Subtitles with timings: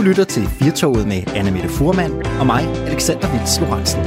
[0.00, 4.00] Du lytter til Firtoget med Anne Mette Furman og mig, Alexander Vils Lorentzen.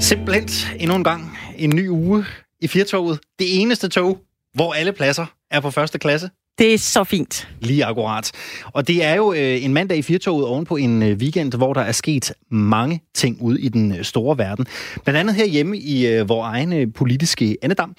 [0.00, 0.48] Simpelthen
[0.80, 2.24] endnu en gang en ny uge
[2.60, 3.18] i Firtoget.
[3.38, 4.18] Det eneste tog,
[4.54, 6.30] hvor alle pladser er på første klasse.
[6.58, 7.48] Det er så fint.
[7.60, 8.32] Lige akkurat.
[8.64, 11.72] Og det er jo øh, en mandag i Firtoget oven på en øh, weekend, hvor
[11.72, 14.66] der er sket mange ting ude i den øh, store verden.
[15.04, 17.94] Blandt andet herhjemme i øh, vores egen politiske andedam.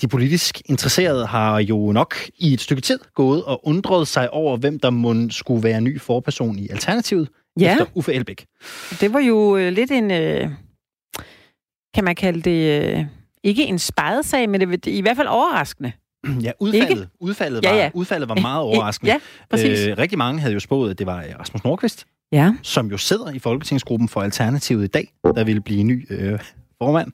[0.00, 4.56] De politisk interesserede har jo nok i et stykke tid gået og undret sig over,
[4.56, 7.28] hvem der må skulle være ny forperson i Alternativet
[7.60, 7.72] Ja.
[7.72, 8.46] efter Uffe Elbæk.
[9.00, 10.50] Det var jo øh, lidt en, øh,
[11.94, 13.04] kan man kalde det, øh,
[13.44, 15.92] ikke en sag, men det var i hvert fald overraskende.
[16.42, 17.90] Ja, udfaldet, udfaldet, Ja, var, ja.
[17.94, 19.12] udfaldet var meget overraskende.
[19.12, 19.18] Ja,
[19.50, 19.86] præcis.
[19.86, 22.54] Øh, rigtig mange havde jo spået, at det var Rasmus Nordqvist, Ja.
[22.62, 26.38] som jo sidder i Folketingsgruppen for Alternativet i dag, der ville blive ny øh,
[26.82, 27.12] formand.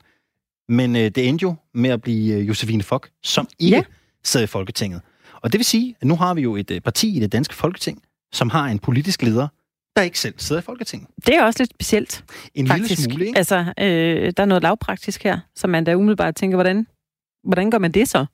[0.69, 3.83] Men øh, det endte jo med at blive øh, Josefine Fock, som ikke Ja.
[4.25, 5.01] sidder i Folketinget.
[5.43, 7.55] Og det vil sige, at nu har vi jo et øh, parti i det danske
[7.55, 9.49] Folketing, som har en politisk leder,
[9.97, 11.09] der ikke selv sidder i Folketinget.
[11.27, 12.89] Det er også lidt specielt, En faktisk.
[12.91, 13.39] lille smule, ikke?
[13.39, 16.87] Altså, øh, der er noget lavpraktisk her, som man da umiddelbart tænker, hvordan,
[17.49, 18.27] hvordan gør man det så?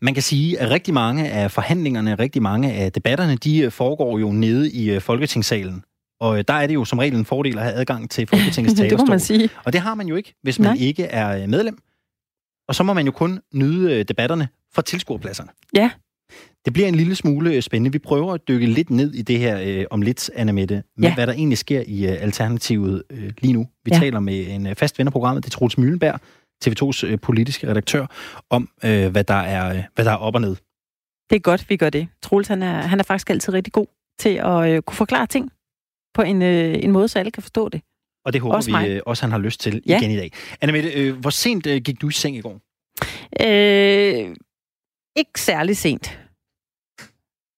[0.00, 4.18] Man kan sige, at rigtig mange af forhandlingerne, rigtig mange af debatterne, de øh, foregår
[4.18, 5.84] jo nede i øh, Folketingssalen.
[6.22, 8.74] Og øh, der er det jo som regel en fordel at have adgang til Folketingets
[8.78, 9.08] det må talerstol.
[9.08, 9.50] man sige.
[9.64, 10.76] Og det har man jo ikke, hvis man Nej.
[10.80, 11.78] ikke er øh, medlem.
[12.68, 15.50] Og så må man jo kun nyde øh, debatterne fra tilskuerpladserne.
[15.74, 15.90] Ja.
[16.64, 17.92] Det bliver en lille smule spændende.
[17.92, 21.08] Vi prøver at dykke lidt ned i det her øh, om lidt, Anna Mette, med
[21.08, 21.14] Ja.
[21.14, 23.66] hvad der egentlig sker i øh, Alternativet øh, lige nu.
[23.84, 23.98] Vi Ja.
[23.98, 26.20] taler med en øh, fast ven af programmet, det er Troels Møllenberg,
[26.64, 28.06] TV2's øh, politiske redaktør,
[28.50, 30.56] om øh, hvad, der er, øh, hvad der er op og ned.
[31.30, 32.08] Det er godt, vi gør det.
[32.22, 33.86] Troels, han er, han er faktisk altid rigtig god
[34.18, 35.50] til at øh, kunne forklare ting
[36.14, 37.80] på en, øh, en måde, så alle kan forstå det.
[38.24, 38.88] Og det håber Også vi mig.
[38.90, 39.98] øh, også, han har lyst til Ja.
[39.98, 40.30] igen i dag.
[40.60, 42.60] Anna Mette, øh, hvor sent øh, gik du i seng i går?
[43.40, 44.34] Øh,
[45.16, 46.18] ikke særlig sent.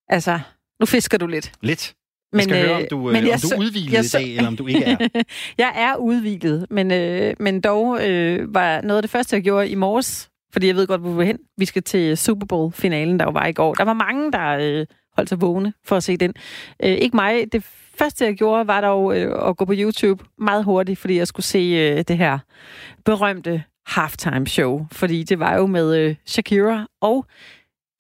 [0.09, 0.41] Altså,
[0.81, 1.53] nu fisker du lidt.
[1.63, 1.95] Lidt.
[2.33, 4.57] Jeg skal høre, om du, øh, om du er udhvilet jeg i dag, eller om
[4.57, 5.09] du ikke er.
[5.59, 9.69] jeg er udviklet, men, øh, men dog øh, var noget af det første, jeg gjorde
[9.69, 11.39] i morges, fordi jeg ved godt, hvor vi vil hen.
[11.59, 13.75] Vi skal til Super Bowl-finalen, der jo var i går.
[13.75, 14.87] Der var mange, der øh,
[15.17, 16.35] holdt sig vågne for at se den.
[16.83, 17.53] Øh, ikke mig.
[17.53, 17.67] Det
[17.99, 21.47] første, jeg gjorde, var dog øh, at gå på YouTube meget hurtigt, fordi jeg skulle
[21.47, 22.39] se øh, det her
[23.05, 24.87] berømte halftime show.
[24.93, 27.27] Fordi det var jo med øh, Shakira og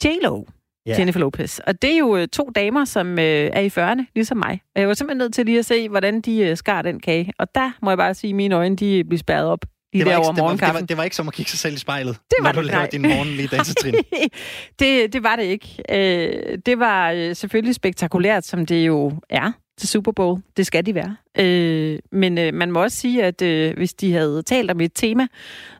[0.04, 0.44] J-Lo.
[0.87, 0.94] Ja.
[0.99, 1.59] Jennifer Lopez.
[1.59, 4.60] Og det er jo øh, to damer, som øh, er i 40'erne, ligesom mig.
[4.75, 7.33] Og jeg var simpelthen nødt til lige at se, hvordan de øh, skar den kage.
[7.38, 10.06] Og der må jeg bare sige, at mine øjne de blev spærret op lige Det
[10.06, 11.59] var, der ikke, over det, var, det, var, det var ikke som at kigge sig
[11.59, 12.88] selv i spejlet, Det var når du det, laver nej.
[12.93, 13.94] din morgenlige dansetrin.
[14.81, 15.83] det, det var det ikke.
[15.91, 20.40] Øh, det var øh, selvfølgelig spektakulært, som det jo er til Super Bowl.
[20.56, 21.16] Det skal de være.
[21.38, 24.92] Øh, men øh, man må også sige, at øh, hvis de havde talt om et
[24.94, 25.26] tema,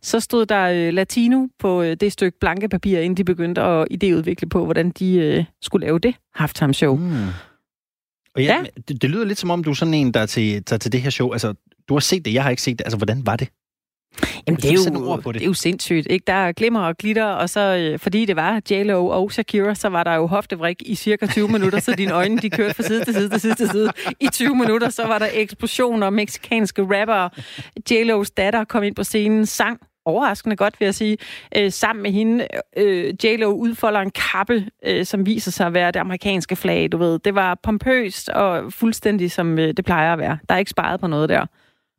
[0.03, 3.87] så stod der øh, latino på øh, det stykke blanke papir, inden de begyndte at
[3.91, 6.97] idéudvikle på, hvordan de øh, skulle lave det halftime show.
[6.97, 7.27] Mm.
[8.34, 8.65] Og ja, Ja.
[8.88, 11.03] Det, det lyder lidt som om, du er sådan en, der er til, til det
[11.03, 11.32] her show.
[11.32, 11.55] Altså,
[11.88, 12.84] du har set det, jeg har ikke set det.
[12.84, 13.49] Altså, hvordan var det?
[14.47, 15.35] Jamen, det er, jo, det.
[15.35, 16.07] det er jo sindssygt.
[16.11, 16.25] Ikke?
[16.27, 19.89] Der er glimmer og glitter, og så øh, fordi det var J-Lo og Shakira, så
[19.89, 23.05] var der jo hoftevrik i cirka 20 minutter, så dine øjne de kørte fra side
[23.05, 23.91] til side til side til side.
[24.21, 27.31] I 20 minutter, så var der eksplosioner, meksikanske rappere.
[27.91, 31.17] J-Los datter kom ind på scenen, sang overraskende godt, vil jeg sige.
[31.57, 35.91] Øh, sammen med hende, øh, J-Lo udfolder en kappe, øh, som viser sig at være
[35.91, 37.19] det amerikanske flag, du ved.
[37.19, 40.39] Det var pompøst og fuldstændig, som øh, det plejer at være.
[40.49, 41.47] Der er ikke sparet på noget der.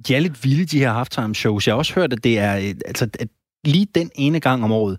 [0.08, 1.68] De er lidt vilde, de her halftime shows.
[1.68, 2.58] Jeg har også hørt, at det er...
[2.58, 3.28] øh, Altså, at
[3.66, 4.98] lige den ene gang om året,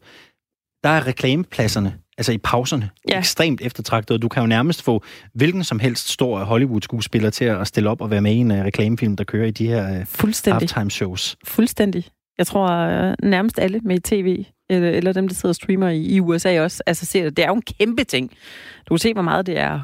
[0.85, 3.19] der er reklamepladserne, altså i pauserne, ja.
[3.19, 4.15] Ekstremt eftertragtet.
[4.15, 5.03] Og Du kan jo nærmest få
[5.35, 8.57] hvilken som helst stor Hollywood-skuespiller til at stille op og være med i en uh,
[8.59, 10.61] reklamefilm, der kører i de her uh, Fuldstændig.
[10.61, 11.37] halftime shows.
[11.45, 12.05] Fuldstændig.
[12.39, 15.89] Jeg tror øh, nærmest alle med i tv, eller, eller dem, der sidder og streamer
[15.89, 17.37] i, i USA også, altså ser det.
[17.37, 18.31] Det er jo en kæmpe ting.
[18.89, 19.81] Du kan se, hvor meget det er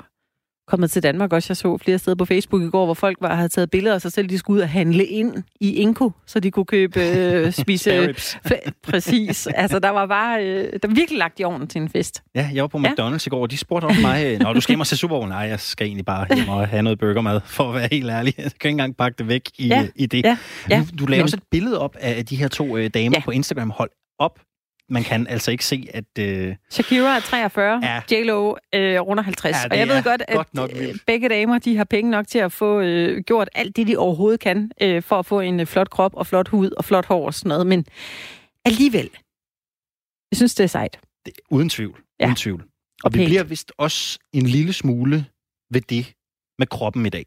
[0.73, 1.47] kommet til Danmark også.
[1.51, 4.01] Jeg så flere steder på Facebook i går, hvor folk var, havde taget billeder af
[4.01, 7.53] sig selv, de skulle ud og handle ind i Inko, så de kunne købe, øh,
[7.63, 8.15] spise...
[8.83, 9.47] Præcis.
[9.55, 10.45] Altså, der var bare...
[10.47, 12.23] Øh, der var virkelig lagt i ovnen til en fest.
[12.35, 12.89] Ja, jeg var på Ja.
[12.89, 15.17] McDonald's i går, og de spurgte også mig, Nå, du skal hjem og se Super
[15.17, 15.29] Bowl.
[15.29, 18.35] Nej, jeg skal egentlig bare hjem og have noget burgermad, for at være helt ærlig.
[18.39, 20.25] Jeg kan ikke engang pakke det væk i, Ja, i det.
[20.25, 20.37] ja,
[20.71, 20.85] ja.
[20.91, 23.23] Du, du laver Men- også et billede op af de her to øh, damer Ja.
[23.25, 23.71] på Instagram.
[23.71, 24.39] Hold op.
[24.93, 26.05] Man kan altså ikke se, at...
[26.19, 28.01] Øh, Shakira er 43, Ja.
[28.13, 29.57] J-Lo øh, runder 50.
[29.57, 31.07] Ja, og jeg ved godt, at godt nok øh, vildt.
[31.07, 34.41] begge damer de har penge nok til at få øh, gjort alt det, de overhovedet
[34.41, 37.27] kan, øh, for at få en øh, flot krop og flot hud og flot hår
[37.27, 37.67] og sådan noget.
[37.67, 37.87] Men
[38.65, 39.11] alligevel,
[40.31, 41.01] jeg synes, det er sejt.
[41.27, 42.01] det, uden tvivl.
[42.21, 42.25] Ja.
[42.27, 42.61] Uden tvivl.
[42.63, 42.69] Og,
[43.05, 43.29] Og vi pænt.
[43.29, 45.27] bliver vist også en lille smule
[45.71, 46.15] ved det
[46.59, 47.25] med kroppen i dag.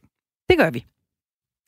[0.50, 0.86] Det gør vi.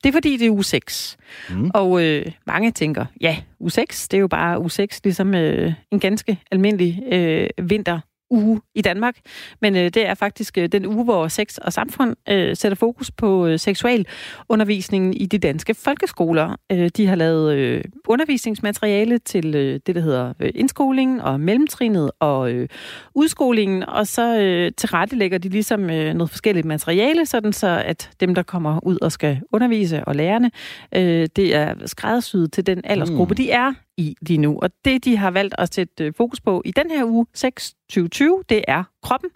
[0.02, 1.16] Det er fordi, det er uge 6.
[1.50, 1.70] Mm.
[1.74, 5.72] Og øh, mange tænker, ja, uge 6, det er jo bare uge 6, ligesom øh,
[5.92, 8.00] en ganske almindelig øh, vinter
[8.30, 9.16] uge i Danmark,
[9.60, 13.10] men øh, det er faktisk øh, den uge, hvor sex og samfund øh, sætter fokus
[13.10, 14.06] på øh, seksuel
[14.48, 16.56] undervisningen i de danske folkeskoler.
[16.72, 22.10] Øh, de har lavet øh, undervisningsmateriale til øh, det, der hedder øh, indskolingen og mellemtrinet
[22.20, 22.68] og øh,
[23.14, 28.34] udskolingen, og så øh, tilrettelægger de ligesom øh, noget forskelligt materiale, sådan så at dem,
[28.34, 30.50] der kommer ud og skal undervise og lærerne,
[30.94, 33.36] øh, det er skræddersyet til den aldersgruppe, mm.
[33.36, 34.58] de er i lige nu.
[34.62, 38.42] Og det, de har valgt at sætte øh, fokus på i den her uge, 6-2020,
[38.48, 39.30] det er kroppen.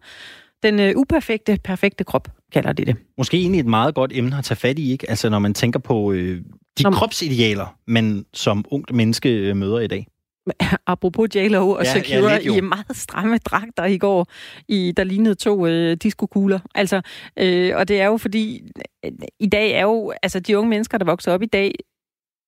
[0.62, 2.96] Den øh, uperfekte, perfekte krop, kalder de det.
[3.18, 5.10] Måske egentlig et meget godt emne at tage fat i, ikke?
[5.10, 6.42] Altså når man tænker på øh,
[6.78, 6.92] de Som...
[6.92, 10.06] kropsidealer, man som ungt menneske øh, møder i dag.
[10.86, 14.26] Apropos J-Lo og ja, Shakira ja, i meget stramme dragter i går,
[14.68, 16.58] i, der lignede to øh, diskokugler.
[16.74, 17.00] Altså,
[17.36, 18.62] øh, og det er jo fordi,
[19.04, 21.74] øh, i dag er jo, altså de unge mennesker, der vokser op i dag,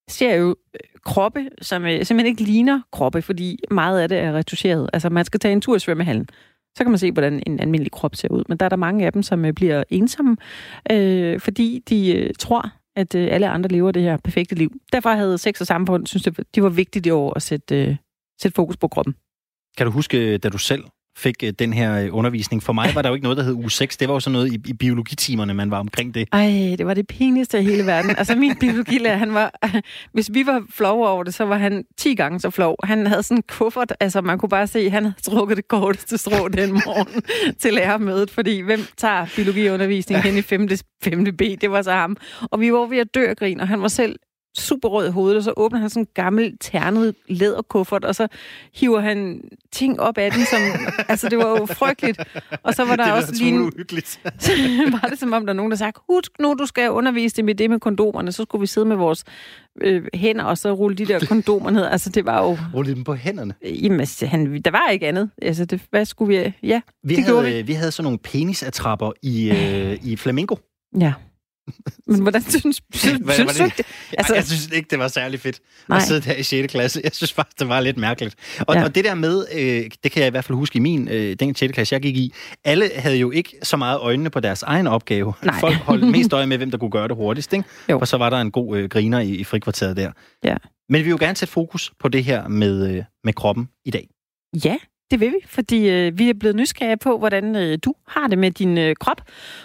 [0.09, 4.33] ser jo øh, kroppe, som øh, simpelthen ikke ligner kroppe, fordi meget af det er
[4.33, 4.91] retuscheret.
[4.93, 6.29] Altså, man skal tage en tur i svømmehallen.
[6.77, 8.45] Så kan man se, hvordan en almindelig krop ser ud.
[8.49, 10.37] Men der er der mange af dem, som øh, bliver ensomme,
[10.93, 14.73] øh, fordi de øh, tror, at øh, alle andre lever det her perfekte liv.
[14.93, 17.97] Derfor havde sex og samfund, synes det, de var vigtigt i år at sætte, øh,
[18.41, 19.15] sætte fokus på kroppen.
[19.77, 20.85] Kan du huske, øh, da du selv
[21.17, 22.63] fik øh, den her øh, undervisning.
[22.63, 23.97] For mig var der jo ikke noget, der hed uge 6.
[23.97, 26.29] Det var jo sådan noget i, i biologitimerne, man var omkring det.
[26.33, 28.11] Ej, det var det pinligste i hele verden.
[28.19, 29.53] Altså min biologilærer, han var...
[30.13, 32.77] Hvis vi var flove over det, så var han 10 gange så flov.
[32.85, 35.69] Han havde sådan en kuffert, altså man kunne bare se, at han havde trukket det
[35.69, 37.23] korteste strå den morgen
[37.63, 40.69] til lærermødet, fordi hvem tager biologiundervisning hen i 5.
[41.03, 41.25] 5.
[41.25, 41.43] B?
[41.61, 42.17] Det var så ham.
[42.41, 44.17] Og vi var ved at dø og grin, og han var selv
[44.57, 48.29] super rød i hovedet, og så åbner han sådan en gammel, ternet læderkuffert, og så
[48.75, 49.41] hiver han
[49.73, 50.61] ting op af den, som...
[51.09, 52.21] altså, det var jo frygteligt.
[52.63, 53.61] Og så var der det også lige...
[53.61, 54.21] uhyggeligt.
[55.03, 57.49] var det som om, der er nogen, der sagde, husk nu, du skal undervise dem
[57.49, 59.25] i det med kondomerne, så skulle vi sidde med vores
[59.81, 61.85] øh, hænder, og så rulle de der kondomer ned.
[61.85, 62.59] Altså, det var jo...
[62.75, 63.55] Rulle dem på hænderne?
[63.65, 65.31] Jamen, altså, han, der var ikke andet.
[65.43, 66.53] Altså, det, hvad skulle vi...
[66.63, 67.63] Ja, vi det havde, vi.
[67.63, 70.57] vi havde sådan nogle penisattrapper i, øh, i flamingo.
[71.01, 71.13] Ja.
[72.07, 73.87] Men hvordan synes, synes, Hvad, synes du det?
[74.19, 75.97] Altså, jeg synes ikke, det var særlig fedt nej.
[75.99, 76.71] at sidde der i 6.
[76.71, 77.01] klasse.
[77.05, 78.35] Jeg synes faktisk, det var lidt mærkeligt.
[78.61, 78.85] Og, ja.
[78.85, 81.37] og det der med, øh, det kan jeg i hvert fald huske i min, øh,
[81.41, 81.73] den 6.
[81.73, 82.35] klasse, jeg gik i,
[82.65, 85.33] alle havde jo ikke så meget øjnene på deres egen opgave.
[85.43, 85.61] Nej.
[85.61, 87.53] Folk holdt mest øje med, hvem der kunne gøre det hurtigst.
[87.53, 87.65] Ikke?
[87.91, 87.99] Jo.
[87.99, 90.13] Og så var der en god øh, griner i, i frikvarteret der.
[90.45, 90.57] Ja.
[90.89, 93.91] Men vi vil jo gerne sætte fokus på det her med, øh, med kroppen i
[93.91, 94.09] dag.
[94.65, 94.77] Ja,
[95.11, 98.39] det vil vi, fordi øh, vi er blevet nysgerrige på, hvordan øh, du har det
[98.39, 99.21] med din øh, krop.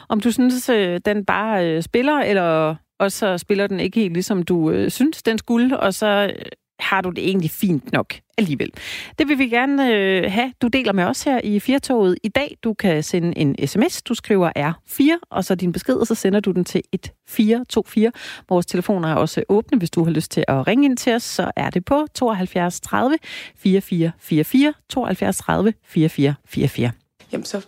[0.10, 4.44] Om du synes, øh, den bare øh, spiller, eller også spiller den ikke helt ligesom
[4.44, 6.46] du øh, synes, den skulle, og så øh,
[6.80, 8.72] har du det egentlig fint nok alligevel.
[9.20, 10.54] Det vil vi gerne øh, have.
[10.62, 12.58] Du deler med os her i Firtoget i dag.
[12.64, 14.02] Du kan sende en sms.
[14.02, 18.12] Du skriver R4, og så din besked, og så sender du den til 1424.
[18.50, 19.78] Vores telefoner er også åbne.
[19.78, 22.80] Hvis du har lyst til at ringe ind til os, så er det på 72
[22.80, 23.18] 30
[23.58, 26.92] 4444, 72 30 4444.
[27.32, 27.62] Jamen så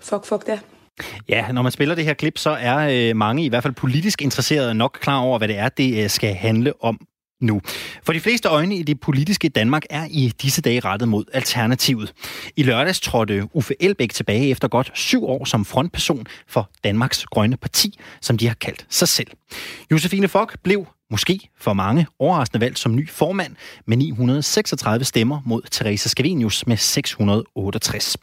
[0.00, 0.60] fuck, fuck det.
[1.28, 4.22] Ja, når man spiller det her klip, så er øh, mange, i hvert fald politisk
[4.22, 7.00] interesserede, nok klar over, hvad det er, det øh, skal handle om
[7.40, 7.60] nu.
[8.02, 12.12] For de fleste øjne i det politiske Danmark er i disse dage rettet mod Alternativet.
[12.56, 17.56] I lørdags trådte Uffe Elbæk tilbage efter godt syv år som frontperson for Danmarks Grønne
[17.56, 19.28] Parti, som de har kaldt sig selv.
[19.90, 23.56] Josefine Fock blev måske for mange overraskende valgt som ny formand
[23.86, 28.16] med 936 stemmer mod Teresa Scavenius med 668.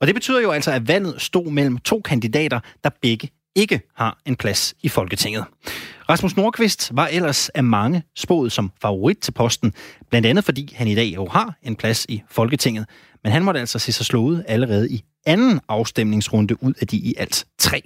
[0.00, 4.18] Og det betyder jo altså, at valget stod mellem to kandidater, der begge ikke har
[4.26, 5.44] en plads i Folketinget.
[6.08, 9.72] Rasmus Nordqvist var ellers af mange spået som favorit til posten,
[10.10, 12.86] blandt andet fordi han i dag jo har en plads i Folketinget.
[13.22, 17.14] Men han måtte altså se sig slået allerede i anden afstemningsrunde ud af de i
[17.18, 17.82] alt tre.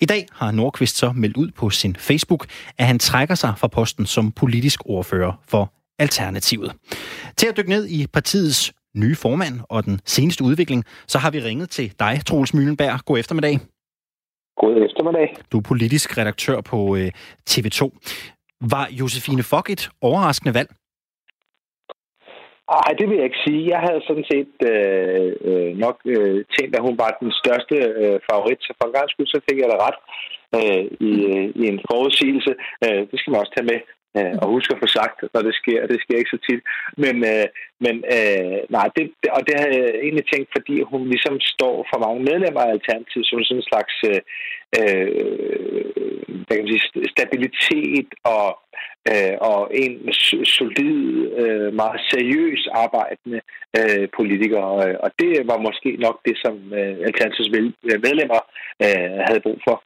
[0.00, 2.46] I dag har Nordqvist så meldt ud på sin Facebook,
[2.78, 6.72] at han trækker sig fra posten som politisk ordfører for Alternativet.
[7.36, 11.40] Til at dykke ned i partiets nye formand og den seneste udvikling, så har vi
[11.40, 13.00] ringet til dig, Troels Møllenberg.
[13.04, 13.60] God eftermiddag.
[14.60, 15.26] God eftermiddag.
[15.52, 17.10] Du er politisk redaktør på øh,
[17.50, 17.80] TV2.
[18.74, 20.70] Var Josefine Fock et overraskende valg?
[22.74, 23.70] Nej, det vil jeg ikke sige.
[23.74, 28.16] Jeg havde sådan set øh, øh, nok øh, tænkt, at hun var den største øh,
[28.28, 28.60] favorit.
[28.66, 29.98] Så for en gang skyld, så fik jeg det ret
[30.58, 32.52] øh, i, øh, i en forudsigelse.
[32.84, 33.78] Øh, det skal man også tage med
[34.18, 35.86] øh, og husk at få sagt, når det sker.
[35.86, 36.62] Det sker ikke så tit.
[37.04, 37.46] Men, øh,
[37.84, 39.04] men øh, nej, det,
[39.36, 43.26] og det har jeg egentlig tænkt, fordi hun ligesom står for mange medlemmer af Alternativet
[43.26, 44.20] som sådan en slags øh,
[44.78, 46.08] øh,
[46.44, 48.48] hvad kan man sige, stabilitet og,
[49.10, 49.94] øh, og en
[50.56, 50.98] solid,
[51.42, 53.40] øh, meget seriøs arbejdende
[53.78, 54.62] øh, politiker.
[55.04, 57.52] Og det var måske nok det, som øh, Alternativets
[58.06, 58.40] medlemmer
[58.84, 59.76] øh, havde brug for.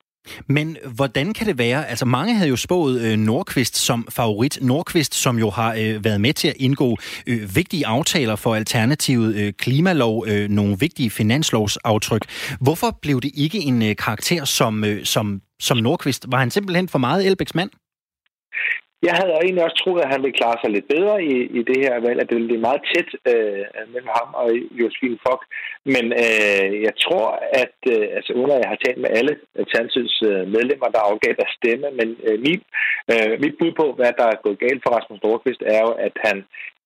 [0.47, 1.88] Men hvordan kan det være?
[1.88, 4.59] Altså mange havde jo spået øh, Nordqvist som favorit.
[4.62, 9.37] Nordqvist, som jo har øh, været med til at indgå øh, vigtige aftaler for Alternativet,
[9.37, 12.23] øh, klimalov, øh, nogle vigtige finanslovsaftryk.
[12.61, 16.26] Hvorfor blev det ikke en øh, karakter som, øh, som, som Nordqvist?
[16.29, 17.71] Var han simpelthen for meget Elbæks mand?
[19.09, 21.78] Jeg havde egentlig også troet, at han ville klare sig lidt bedre i, i det
[21.87, 24.49] her valg, at det ville blive meget tæt øh, mellem ham og
[24.80, 25.42] Josefine Fock.
[25.94, 27.26] Men øh, jeg tror,
[27.62, 31.32] at, øh, altså uden at jeg har talt med alle Alternativets øh, medlemmer, der afgav
[31.40, 32.62] deres stemme, men øh, mit,
[33.12, 36.14] øh, mit bud på, hvad der er gået galt for Rasmus Nordqvist, er jo, at
[36.26, 36.37] han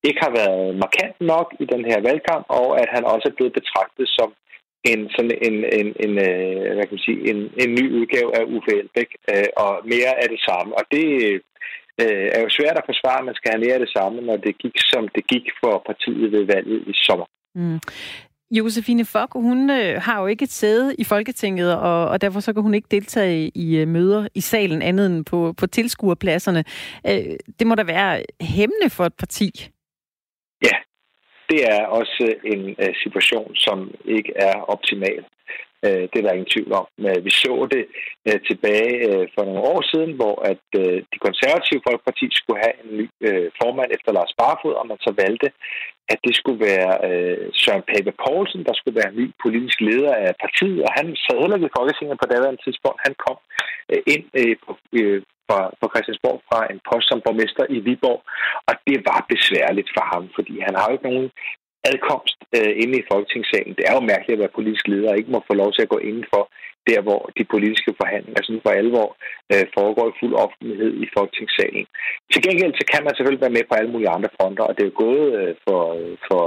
[0.07, 3.57] ikke har været markant nok i den her valgkamp, og at han også er blevet
[3.59, 4.29] betragtet som
[4.91, 8.43] en sådan en, en, en, øh, hvad kan man sige, en, en ny udgave af
[8.55, 10.69] Uffe Elbæk, øh, og mere af det samme.
[10.79, 11.05] Og det,
[12.03, 14.37] øh, er jo svært at forsvare, at man skal have mere af det samme, når
[14.37, 17.27] det gik, som det gik for partiet ved valget i sommer.
[17.55, 17.79] Mm.
[18.51, 22.53] Josefine Fock, hun øh, har jo ikke et sæde i Folketinget, og, og derfor så
[22.53, 26.63] kan hun ikke deltage i øh, møder i salen andet end på, på tilskuerpladserne.
[27.07, 29.69] Øh, det må da være hæmmende for et parti.
[31.49, 35.23] Det er også øh, en øh, situation, som ikke er optimal.
[35.85, 36.87] Øh, det er der ingen tvivl om.
[37.25, 37.83] Vi så det
[38.49, 38.93] tilbage
[39.33, 40.63] for nogle år siden, hvor at
[41.11, 43.07] de konservative folkeparti skulle have en ny
[43.61, 45.49] formand efter Lars Barfod, og man så valgte,
[46.13, 46.91] at det skulle være
[47.61, 51.57] Søren Pape Poulsen, der skulle være ny politisk leder af partiet, og han sad heller
[51.57, 52.99] ikke i Folketinget på daværende tidspunkt.
[53.07, 53.37] Han kom
[54.13, 54.25] ind
[55.47, 58.19] på, fra, på Christiansborg fra en post som borgmester i Viborg,
[58.69, 61.29] og det var besværligt for ham, fordi han har jo ikke nogen
[61.91, 63.73] adkomst øh, inde i Folketingssalen.
[63.77, 65.93] Det er jo mærkeligt at være politisk leder og ikke må få lov til at
[65.93, 66.43] gå indenfor
[66.89, 69.07] der, hvor de politiske forhandlinger sådan for alvor
[69.53, 71.85] øh, foregår i fuld offentlighed i Folketingssalen.
[72.31, 74.81] Til gengæld så kan man selvfølgelig være med på alle mulige andre fronter, og det
[74.83, 76.43] er jo gået øh, for, øh, for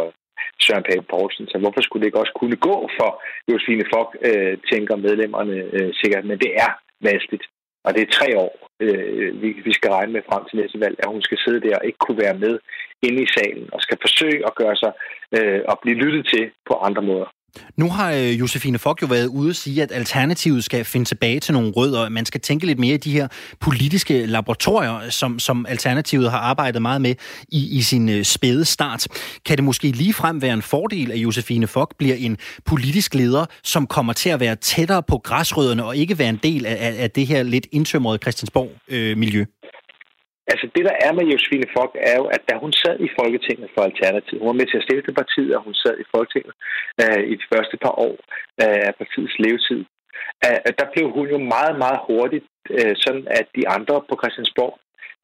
[0.65, 3.11] Søren Pape Poulsen, så hvorfor skulle det ikke også kunne gå for
[3.49, 6.71] Josefine Fock, øh, tænker medlemmerne øh, sikkert, men det er
[7.09, 7.45] vanskeligt.
[7.85, 10.97] Og det er tre år, øh, vi, vi skal regne med frem til næste valg,
[10.99, 12.59] at hun skal sidde der og ikke kunne være med
[13.03, 14.93] inde i salen, og skal forsøge at gøre sig
[15.37, 17.29] øh, og blive lyttet til på andre måder.
[17.77, 21.41] Nu har øh, Josefine Fock jo været ude og sige, at Alternativet skal finde tilbage
[21.41, 22.09] til nogle rødder.
[22.09, 23.29] Man skal tænke lidt mere i de her
[23.61, 27.15] politiske laboratorier, som, som Alternativet har arbejdet meget med
[27.49, 29.07] i, i sin øh, spæde start.
[29.47, 33.47] Kan det måske lige frem være en fordel, at Josefine Fock bliver en politisk leder,
[33.63, 37.11] som kommer til at være tættere på græsrødderne og ikke være en del af, af
[37.11, 39.41] det her lidt indtømrede Christiansborg-miljø?
[39.41, 39.47] Øh,
[40.53, 43.69] Altså det, der er med Josefine Fock, er jo, at da hun sad i Folketinget
[43.75, 46.55] for Alternativet, hun var med til at stifte partiet, og hun sad i Folketinget
[47.03, 48.15] øh, i de første par år
[48.63, 49.81] øh, af partiets levetid,
[50.47, 54.15] øh, øh, der blev hun jo meget, meget hurtigt, øh, sådan at de andre på
[54.21, 54.75] Christiansborg,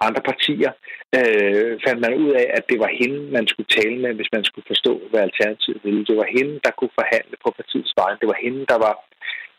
[0.07, 0.73] andre partier,
[1.19, 4.45] øh, fandt man ud af, at det var hende, man skulle tale med, hvis man
[4.45, 6.07] skulle forstå, hvad Alternativet ville.
[6.11, 8.21] Det var hende, der kunne forhandle på partiets vegne.
[8.23, 8.95] Det var hende, der var,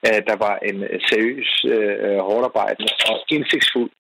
[0.08, 0.78] øh, der var en
[1.10, 3.92] seriøs, øh, uh, hårdarbejdende og indsigtsfuld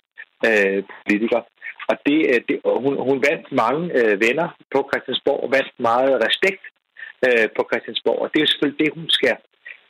[0.48, 1.42] øh, politiker.
[1.89, 6.13] Og det, øh, det, hun, hun vandt mange øh, venner på Christiansborg og vandt meget
[6.27, 6.63] respekt
[7.25, 8.20] øh, på Christiansborg.
[8.24, 9.36] Og det er selvfølgelig det, hun skal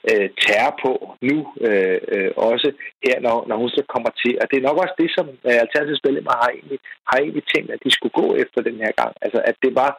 [0.09, 0.91] øh, tære på
[1.29, 1.37] nu,
[1.67, 2.67] øh, øh, også
[3.05, 4.33] her, når, når hun så kommer til.
[4.41, 7.69] Og det er nok også det, som øh, Alternativets medlemmer har egentlig, har egentlig tænkt,
[7.75, 9.13] at de skulle gå efter den her gang.
[9.25, 9.91] Altså, at det var,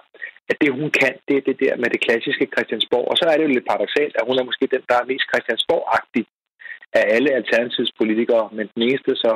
[0.51, 3.07] at det hun kan, det er det der med det klassiske Christiansborg.
[3.11, 5.27] Og så er det jo lidt paradoxalt, at hun er måske den, der er mest
[5.31, 6.25] Christiansborg-agtig
[6.99, 9.33] af alle Alternativets politikere, men den eneste så,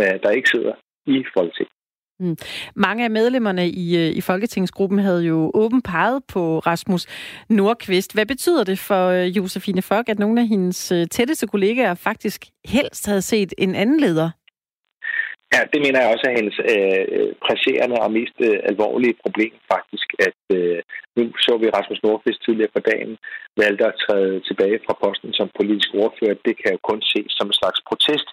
[0.00, 0.74] øh, der ikke sidder
[1.06, 1.77] i Folketinget.
[2.20, 2.36] Mm.
[2.74, 7.06] Mange af medlemmerne i, øh, i Folketingsgruppen havde jo åben peget på Rasmus
[7.48, 8.14] Nordqvist.
[8.14, 12.44] Hvad betyder det for øh, Josefine Fock, at nogle af hendes øh, tætteste kollegaer faktisk
[12.64, 14.30] helst havde set en anden leder?
[15.54, 20.08] Ja, det mener jeg også er hendes øh, presserende og mest øh, alvorlige problem faktisk,
[20.26, 20.78] at øh,
[21.16, 23.12] nu så vi Rasmus Nordqvist tidligere på dagen
[23.62, 26.42] valgte at træde tilbage fra posten som politisk ordfører.
[26.46, 28.28] Det kan jo kun ses som en slags protest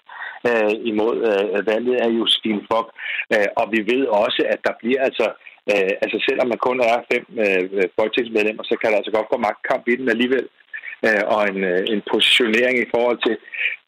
[0.48, 2.88] øh, imod øh, valget af Josefine Fock.
[3.34, 5.26] Øh, og vi ved også, at der bliver altså
[5.72, 9.36] Øh, altså selvom man kun er fem øh, folketingsmedlemmer, så kan der altså godt gå
[9.46, 10.46] magtkamp i den alligevel.
[11.06, 13.34] Øh, og en, øh, en positionering i forhold til,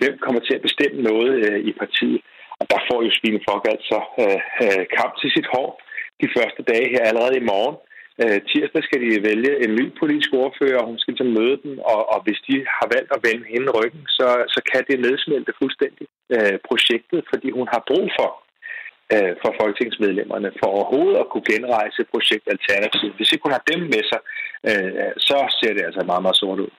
[0.00, 2.20] hvem kommer til at bestemme noget øh, i partiet.
[2.60, 5.68] Og der får jo Svine Fock altså øh, øh, kamp til sit hår
[6.22, 7.76] de første dage her allerede i morgen.
[8.22, 11.74] Øh, tirsdag skal de vælge en ny politisk ordfører, og hun skal så møde dem,
[11.92, 15.52] og, og hvis de har valgt at vende hende ryggen, så, så kan det nedsmelte
[15.60, 16.06] fuldstændig
[16.36, 18.30] øh, projektet, fordi hun har brug for
[19.14, 23.14] øh, for folketingsmedlemmerne for overhovedet at kunne genrejse projektalternativet.
[23.18, 24.20] Hvis ikke hun har dem med sig,
[24.68, 26.72] øh, så ser det altså meget, meget sort ud.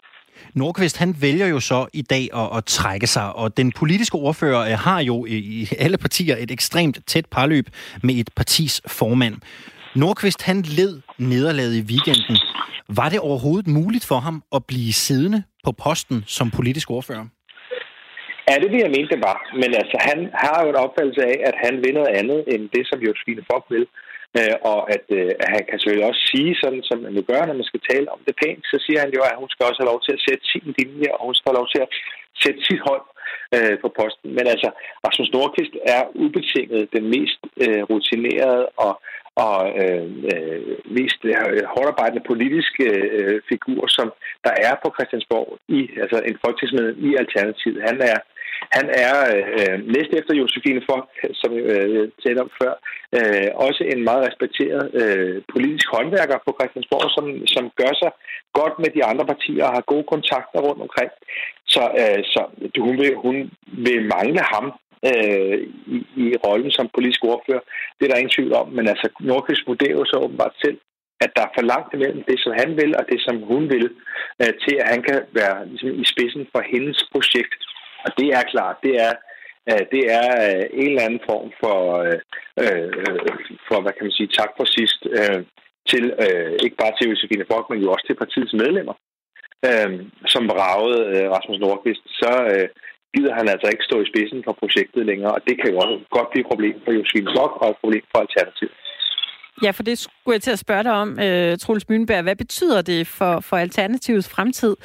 [0.54, 4.62] Nordqvist, han vælger jo så i dag at, at trække sig, og den politiske ordfører
[4.72, 7.66] øh, har jo i alle partier et ekstremt tæt parløb
[8.04, 9.36] med et partis formand.
[9.96, 12.38] Nordqvist, han led nederlaget i weekenden.
[13.00, 17.26] Var det overhovedet muligt for ham at blive siddende på posten som politisk ordfører?
[18.50, 19.38] Ja, det vil jeg mene, det var.
[19.62, 22.84] Men altså, han har jo en opfattelse af, at han vil noget andet end det,
[22.90, 23.86] som Josefine Fock vil.
[24.40, 27.42] Øh, og at, øh, at han kan selvfølgelig også sige, sådan som man nu gør,
[27.46, 29.80] når man skal tale om det pænt, så siger han jo, at hun skal også
[29.82, 31.92] have lov til at sætte sin linje, og hun skal have lov til at
[32.44, 33.06] sætte sit hold
[33.56, 34.30] øh, på posten.
[34.38, 34.70] Men altså,
[35.06, 38.94] Rasmus Nordqvist er ubetinget den mest øh, rutinerede og
[39.46, 40.62] og øh, øh,
[40.98, 42.86] mest øh, hårdarbejdende politiske
[43.20, 44.08] øh, figur, som
[44.46, 47.80] der er på Christiansborg, i altså en folketingsmedlem i Alternativet.
[47.90, 48.20] Han er
[48.78, 51.06] han er øh, næst efter Josefine Fock,
[51.42, 52.74] som øh, jeg øh, talte om før,
[53.18, 58.12] øh, også en meget respekteret øh, politisk håndværker på Christiansborg, som, som gør sig
[58.60, 61.12] godt med de andre partier og har gode kontakter rundt omkring.
[61.74, 62.42] Så, øh, så
[62.86, 63.36] hun, vil, hun
[63.86, 64.66] vil mangle ham
[65.08, 65.58] øh,
[65.96, 67.64] i, i rollen som politisk ordfører.
[67.96, 70.78] Det er der ingen tvivl om, men altså Nordqvist vurderer jo så åbenbart selv,
[71.24, 73.88] at der er for langt imellem det, som han vil, og det, som hun vil,
[74.42, 77.62] øh, til at han kan være ligesom, i spidsen for hendes projekt.
[78.06, 79.14] Og det er klart, det er,
[79.70, 81.78] øh, det er øh, en eller anden form for,
[82.08, 82.20] øh,
[82.64, 82.92] øh
[83.68, 85.42] for hvad kan man sige, tak for sidst, øh,
[85.92, 88.96] til øh, ikke bare til Josefine Fock, men jo også til partiets medlemmer,
[89.70, 89.92] øh,
[90.34, 92.70] som ragede øh, Rasmus Nordqvist, så, øh,
[93.16, 95.78] gider han altså ikke stå i spidsen for projektet længere, og det kan jo
[96.18, 98.76] godt blive et problem for Josefine Blok og et problem for Alternativet.
[99.64, 102.24] Ja, for det skulle jeg til at spørge dig om, uh, Troels Mønberg.
[102.24, 104.76] Hvad betyder det for, for Alternativets fremtid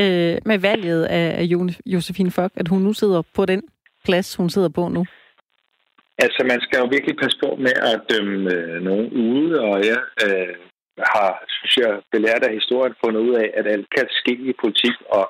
[0.00, 1.42] uh, med valget af
[1.86, 3.62] Josefine Fock, at hun nu sidder på den
[4.04, 5.04] plads, hun sidder på nu?
[6.24, 10.00] Altså, man skal jo virkelig passe på med at dømme øh, nogen ude, og jeg
[10.24, 10.54] øh,
[11.14, 14.96] har, synes jeg, belært af historien fundet ud af, at alt kan ske i politik,
[15.18, 15.24] og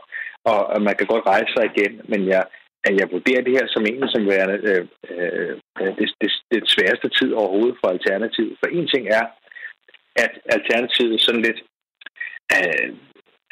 [0.50, 2.44] og, man kan godt rejse sig igen, men jeg,
[2.84, 5.56] at jeg vurderer det her som en som værende øh, øh,
[5.98, 8.56] det, det, det sværeste tid overhovedet for Alternativet.
[8.60, 9.24] For en ting er,
[10.24, 11.60] at Alternativet sådan lidt
[12.56, 12.88] øh,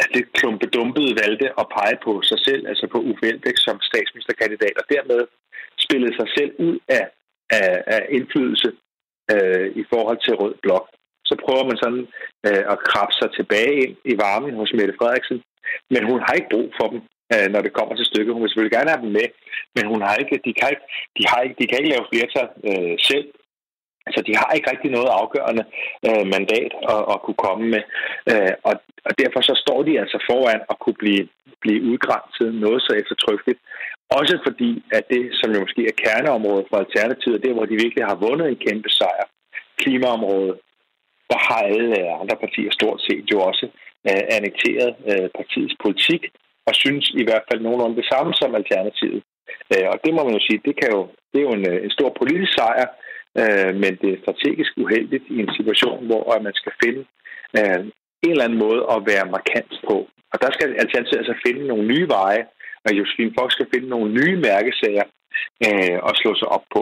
[0.02, 4.76] at det klumpedumpede valgte at pege på sig selv, altså på Uffe Elbæk som statsministerkandidat,
[4.80, 5.20] og dermed
[5.84, 7.04] spillede sig selv ud af,
[7.50, 8.70] af, af indflydelse
[9.32, 10.86] øh, i forhold til Rød Blok.
[11.28, 12.06] Så prøver man sådan
[12.46, 15.42] øh, at krabbe sig tilbage ind i varmen hos Mette Frederiksen,
[15.92, 17.00] men hun har ikke brug for dem,
[17.35, 18.35] øh, når det kommer til stykket.
[18.35, 19.26] Hun vil selvfølgelig gerne have dem med,
[19.76, 20.87] men hun har ikke, de, kan ikke,
[21.18, 23.27] de, har ikke, de kan ikke lave flertal øh, selv.
[24.14, 25.64] Så de har ikke rigtig noget afgørende
[26.09, 27.83] øh, mandat at, at kunne komme med.
[28.31, 28.74] Øh, og,
[29.07, 31.29] og derfor så står de altså foran at kunne blive,
[31.64, 33.61] blive udgrænset noget så eftertrykkeligt.
[34.18, 37.83] Også fordi, at det, som jo måske er kerneområdet for Alternativet, det er, hvor de
[37.85, 39.27] virkelig har vundet en kæmpe sejr,
[39.81, 40.55] klimaområdet,
[41.31, 43.66] der har alle andre partier stort set jo også
[44.09, 46.23] øh, annekteret øh, partiets politik,
[46.69, 49.23] og synes i hvert fald nogenlunde det samme som Alternativet.
[49.73, 51.79] Øh, og det må man jo sige, det, kan jo, det er jo en, øh,
[51.85, 52.87] en stor politisk sejr,
[53.40, 57.03] øh, men det er strategisk uheldigt i en situation, hvor man skal finde
[57.59, 57.81] øh,
[58.27, 59.97] en eller anden måde at være markant på.
[60.33, 62.43] Og der skal Alternativet altså finde nogle nye veje,
[62.87, 65.07] og Josefine Fox skal finde nogle nye mærkesager
[65.67, 66.81] øh, at slå sig op på.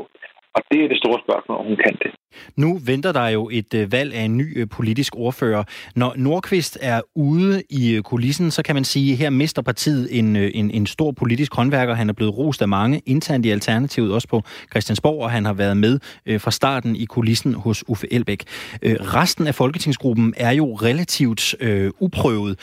[0.54, 2.10] Og det er det store spørgsmål, om hun kan det.
[2.56, 5.64] Nu venter der jo et øh, valg af en ny øh, politisk ordfører.
[5.96, 10.18] Når Nordqvist er ude i øh, kulissen, så kan man sige, at her mister partiet
[10.18, 11.94] en, en, en stor politisk håndværker.
[11.94, 15.52] Han er blevet rost af mange internt i Alternativet, også på Christiansborg, og han har
[15.52, 15.98] været med
[16.38, 18.44] fra starten i kulissen hos Uffe Elbæk.
[18.82, 22.58] Resten af folketingsgruppen er jo relativt øh, uprøvet.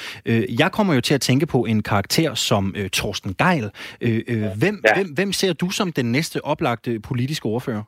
[0.60, 3.70] Jeg kommer jo til at tænke på en karakter som øh, Torsten Geil.
[4.02, 4.22] Øh,
[4.58, 4.94] hvem, ja.
[4.96, 7.79] hvem, hvem ser du som den næste oplagte politiske ordfører?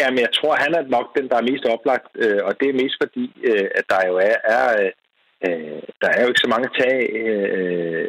[0.00, 2.80] Jamen, jeg tror, han er nok den, der er mest oplagt, øh, og det er
[2.82, 4.90] mest fordi, øh, at der jo er, er øh,
[5.46, 7.48] øh der er jo ikke så mange tag, øh,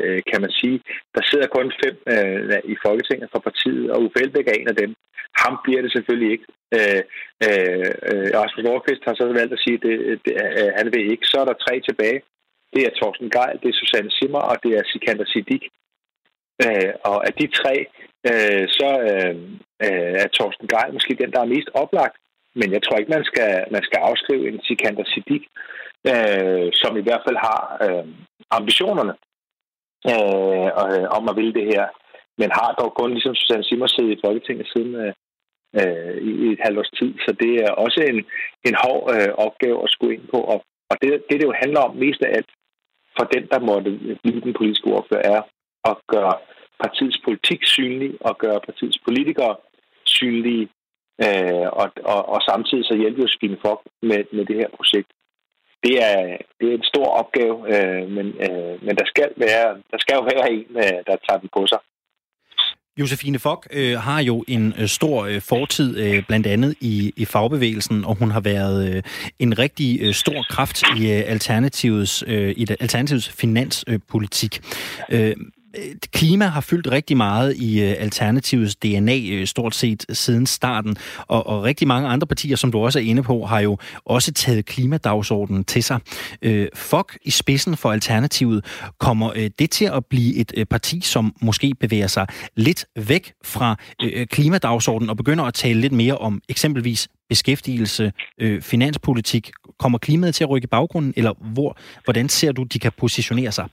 [0.07, 0.77] øh, kan man sige.
[1.15, 4.79] Der sidder kun fem øh, i Folketinget fra partiet, og Uffe Elbæk er en af
[4.83, 4.91] dem.
[5.41, 6.47] Ham bliver det selvfølgelig ikke.
[6.77, 7.01] Øh,
[7.45, 11.11] øh, øh Rasmus Nordqvist har så valgt at sige, at det, det, øh, han vil
[11.13, 11.25] ikke.
[11.31, 12.19] Så er der tre tilbage.
[12.73, 15.63] Det er Thorsten Geil, det er Susanne Simmer, og det er Sikander Siddiq.
[16.65, 17.75] Øh, og af de tre,
[18.29, 19.35] øh, så øh,
[19.85, 22.15] øh er Torsten Geil måske den, der er mest oplagt.
[22.55, 25.43] Men jeg tror ikke, man skal, man skal afskrive en Sikander Siddiq,
[26.11, 28.05] øh, som i hvert fald har øh,
[28.57, 29.13] ambitionerne
[30.11, 31.85] øh, øh om at ville det her.
[32.37, 35.13] Men har dog kun, ligesom Susanne Simmer, siddet i Folketinget siden øh,
[35.79, 37.11] øh, i et halvt års tid.
[37.25, 38.19] Så det er også en,
[38.67, 40.39] en hård øh, opgave at skulle ind på.
[40.53, 40.57] Og,
[40.89, 42.51] og det, det, det jo handler om mest af alt,
[43.17, 43.89] for den, der måtte
[44.23, 45.41] blive den politiske ordfører, er
[45.89, 46.33] at gøre
[46.83, 49.55] partiets politik synlig og gøre partiets politikere
[50.05, 50.67] synlige,
[51.25, 55.09] øh, og, og, og samtidig så hjælpe Josefine Fock med, med det her projekt.
[55.83, 59.97] Det er, det er en stor opgave, øh, men, øh, men der, skal være, der
[59.99, 61.79] skal jo være en, øh, der tager den på sig.
[62.99, 67.25] Josefine Fock øh, har jo en øh, stor øh, fortid, øh, blandt andet i, i
[67.25, 69.03] fagbevægelsen, og hun har været øh,
[69.39, 74.61] en rigtig øh, stor kraft i øh, Alternativets, øh, i Alternativets finanspolitik.
[75.11, 75.35] Øh,
[75.77, 80.95] Øh, klima har fyldt rigtig meget i øh, Alternativets DNA øh, stort set siden starten,
[81.27, 84.33] og, og rigtig mange andre partier, som du også er inde på, har jo også
[84.33, 85.99] taget klimadagsordenen til sig.
[86.41, 88.65] Øh, Fok i spidsen for Alternativet,
[88.99, 93.33] kommer øh, det til at blive et øh, parti, som måske bevæger sig lidt væk
[93.43, 99.51] fra øh, klimadagsordenen og begynder at tale lidt mere om eksempelvis beskæftigelse, øh, finanspolitik?
[99.79, 103.51] Kommer klimaet til at rykke i baggrunden, eller hvor, hvordan ser du, de kan positionere
[103.51, 103.67] sig?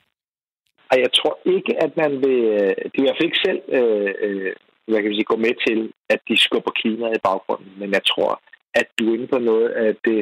[0.91, 2.41] Og jeg tror ikke, at man vil...
[2.61, 4.53] Øh, det de er i hvert fald ikke selv øh, øh
[4.89, 7.73] hvad kan vi sige, gå med til, at de skubber Kina i baggrunden.
[7.81, 8.41] Men jeg tror,
[8.81, 10.19] at du er inde på noget at det,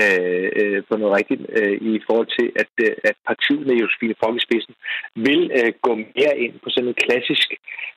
[0.00, 4.18] øh, øh, på noget rigtigt øh, i forhold til, at, øh, at partiet med Josefine
[4.20, 4.74] Fock i spidsen
[5.14, 7.48] vil øh, gå mere ind på sådan en klassisk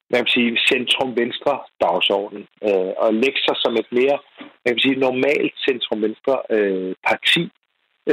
[0.10, 1.53] hvad kan sige, centrum-venstre
[1.84, 4.17] dagsorden øh, og lægge sig som et mere
[4.62, 7.43] hvad kan sige, normalt centrum-venstre øh, parti,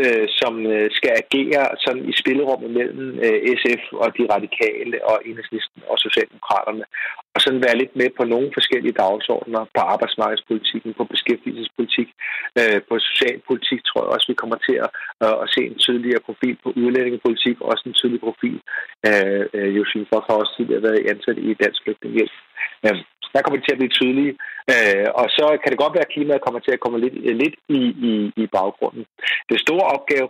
[0.01, 5.16] øh, som øh, skal agere sådan i spillerummet mellem øh, SF og de radikale og
[5.29, 6.85] enhedslisten og Socialdemokraterne.
[7.35, 12.09] Og sådan være lidt med på nogle forskellige dagsordner på arbejdsmarkedspolitikken, på beskæftigelsespolitik,
[12.59, 14.90] øh, på socialpolitik, tror jeg også, vi kommer til at,
[15.24, 18.59] øh, at se en tydeligere profil på udlændingepolitik, også en tydelig profil.
[19.09, 22.35] Øh, øh, Josefine Fock har også tidligere været ansat i Dansk Flygtninghjælp.
[22.87, 22.98] Øh,
[23.32, 24.32] der kommer de til at blive tydelige.
[24.72, 27.56] Øh, og så kan det godt være, at klimaet kommer til at komme lidt, lidt
[27.78, 28.12] i, i,
[28.42, 29.04] i baggrunden.
[29.50, 30.28] Det store opgave,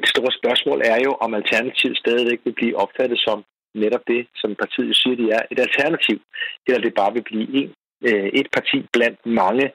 [0.00, 3.38] det store spørgsmål er jo, om Alternativet stadigvæk vil blive opfattet som
[3.74, 6.18] netop det, som partiet siger, de er, et alternativ,
[6.66, 7.70] eller det bare vil blive en,
[8.08, 9.66] øh, et parti blandt mange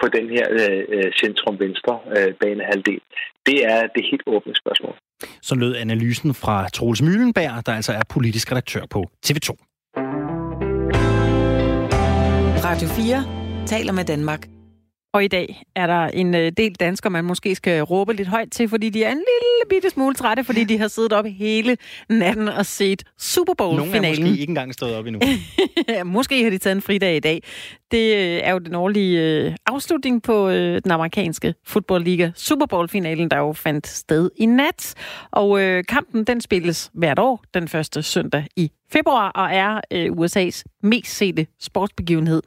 [0.00, 3.00] på den her øh, centrum-venstre øh, banehalvdel.
[3.46, 4.94] Det er det helt åbne spørgsmål.
[5.42, 9.71] Så lød analysen fra Troels Møllenberg, der altså er politisk redaktør på TV2.
[12.72, 13.24] Radio 4
[13.66, 14.48] taler med Danmark.
[15.14, 18.48] Og i dag er der en øh, del danskere, man måske skal råbe lidt højt
[18.52, 21.76] til, fordi de er en lille bitte smule trætte, fordi de har siddet op hele
[22.08, 24.02] natten og set Super Bowl-finalen.
[24.02, 25.20] Nogle er måske ikke engang stået op endnu.
[26.04, 27.42] måske har de taget en fridag i dag.
[27.92, 33.30] Det øh, er jo den årlige øh, afslutning på øh, den amerikanske fodboldliga Super Bowl-finalen,
[33.30, 34.94] der jo fandt sted i nat.
[35.30, 41.16] Og kampen, den spilles hvert år, den første søndag i februar og er USA's mest
[41.16, 42.42] sete sportsbegivenhed.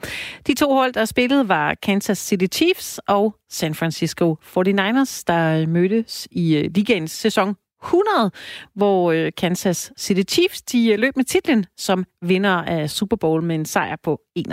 [0.48, 6.28] De to hold, der spillede, var Kansas City Chiefs og San Francisco 49ers, der mødtes
[6.32, 8.32] i ligaens sæson 100,
[8.76, 13.43] hvor øh, Kansas City Chiefs de øh, løb med titlen som vinder af Super Bowl
[13.43, 14.45] med en sejr på 31-20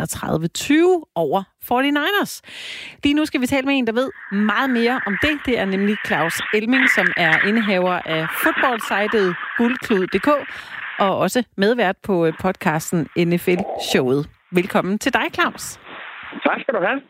[1.15, 2.41] over 49ers.
[3.05, 5.39] Lige nu skal vi tale med en, der ved meget mere om det.
[5.47, 10.29] Det er nemlig Claus Elming, som er indehaver af fodboldsejtet guldklud.dk
[10.99, 14.29] og også medvært på øh, podcasten NFL-showet.
[14.53, 15.79] Velkommen til dig, Claus.
[16.45, 17.01] Tak skal du have.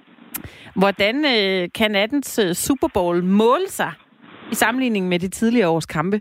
[0.75, 3.93] Hvordan øh, kan nattens øh, Super Bowl måle sig
[4.53, 6.17] i sammenligning med de tidligere års kampe?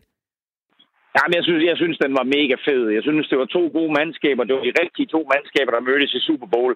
[1.16, 2.84] Jamen, jeg synes, jeg synes, den var mega fed.
[2.98, 4.44] Jeg synes, det var to gode mandskaber.
[4.44, 6.74] Det var de rigtige to mandskaber, der mødtes i Super Bowl.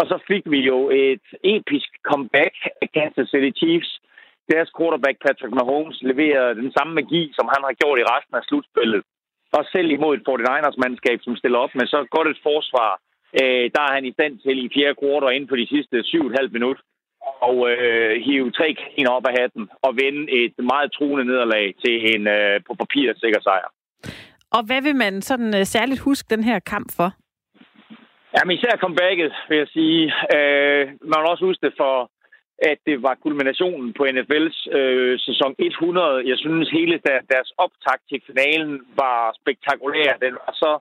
[0.00, 3.90] Og så fik vi jo et episk comeback af Kansas City Chiefs.
[4.52, 8.44] Deres quarterback Patrick Mahomes leverede den samme magi, som han har gjort i resten af
[8.48, 9.02] slutspillet
[9.56, 12.90] og selv imod et 49ers mandskab, som stiller op med så godt et forsvar,
[13.40, 16.52] øh, der er han i stand til i fjerde kvartal inden for de sidste 7,5
[16.56, 16.82] minutter
[17.48, 22.14] og øh, hive tre kaniner op af hatten og vinde et meget truende nederlag til
[22.14, 23.68] en øh, på papir sikker sejr.
[24.56, 27.08] Og hvad vil man sådan øh, særligt huske den her kamp for?
[28.34, 30.02] Jamen især comebacket, vil jeg sige.
[30.34, 32.10] Øh, man vil også huske det for
[32.70, 36.28] at det var kulminationen på NFL's øh, sæson 100.
[36.30, 40.12] Jeg synes, hele der, deres optakt til finalen var spektakulær.
[40.26, 40.72] Den var så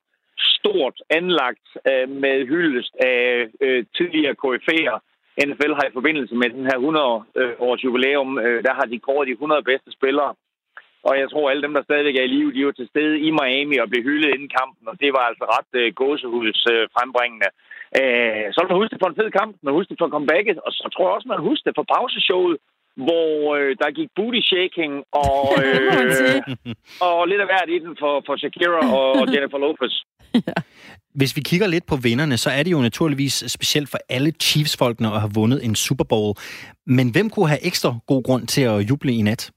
[0.58, 4.97] stort anlagt øh, med hyldest af øh, tidligere KF'er.
[5.47, 9.32] NFL har i forbindelse med den her 100-års jubilæum, øh, der har de kåret de
[9.32, 10.32] 100 bedste spillere.
[11.08, 13.30] Og jeg tror, alle dem, der stadigvæk er i live, de var til stede i
[13.39, 17.49] Miami og blev hyldet inden kampen, og det var altså ret øh, gåsehuds øh, frembringende.
[17.99, 20.58] Øh, så vil man huske det for en fed kamp, man husker det for comebacket,
[20.65, 22.58] og så tror jeg også, man husker det for pauseshowet,
[22.95, 26.41] hvor øh, der gik booty shaking og, øh,
[27.08, 29.95] og lidt af hvert i den for, for Shakira og, og Jennifer Lopez.
[31.15, 35.08] Hvis vi kigger lidt på vinderne, så er det jo naturligvis specielt for alle Chiefs-folkene
[35.08, 36.34] at have vundet en Super Bowl.
[36.86, 39.52] Men hvem kunne have ekstra god grund til at juble i nat?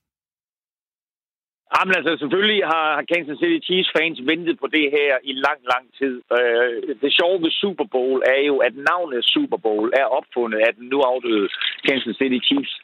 [1.75, 5.61] Jamen altså, selvfølgelig har, har Kansas City Chiefs fans ventet på det her i lang,
[5.73, 6.15] lang tid.
[6.39, 10.73] Øh, det sjove ved Super Bowl er jo, at navnet Super Bowl er opfundet af
[10.79, 11.49] den nu afdøde
[11.89, 12.75] Kansas City Chiefs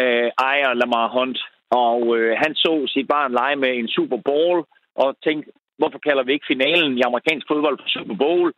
[0.00, 1.38] øh, ejer Lamar Hunt.
[1.70, 6.22] Og øh, han så sit barn lege med en Super Bowl og tænkte, hvorfor kalder
[6.24, 8.52] vi ikke finalen i amerikansk fodbold for Super Bowl?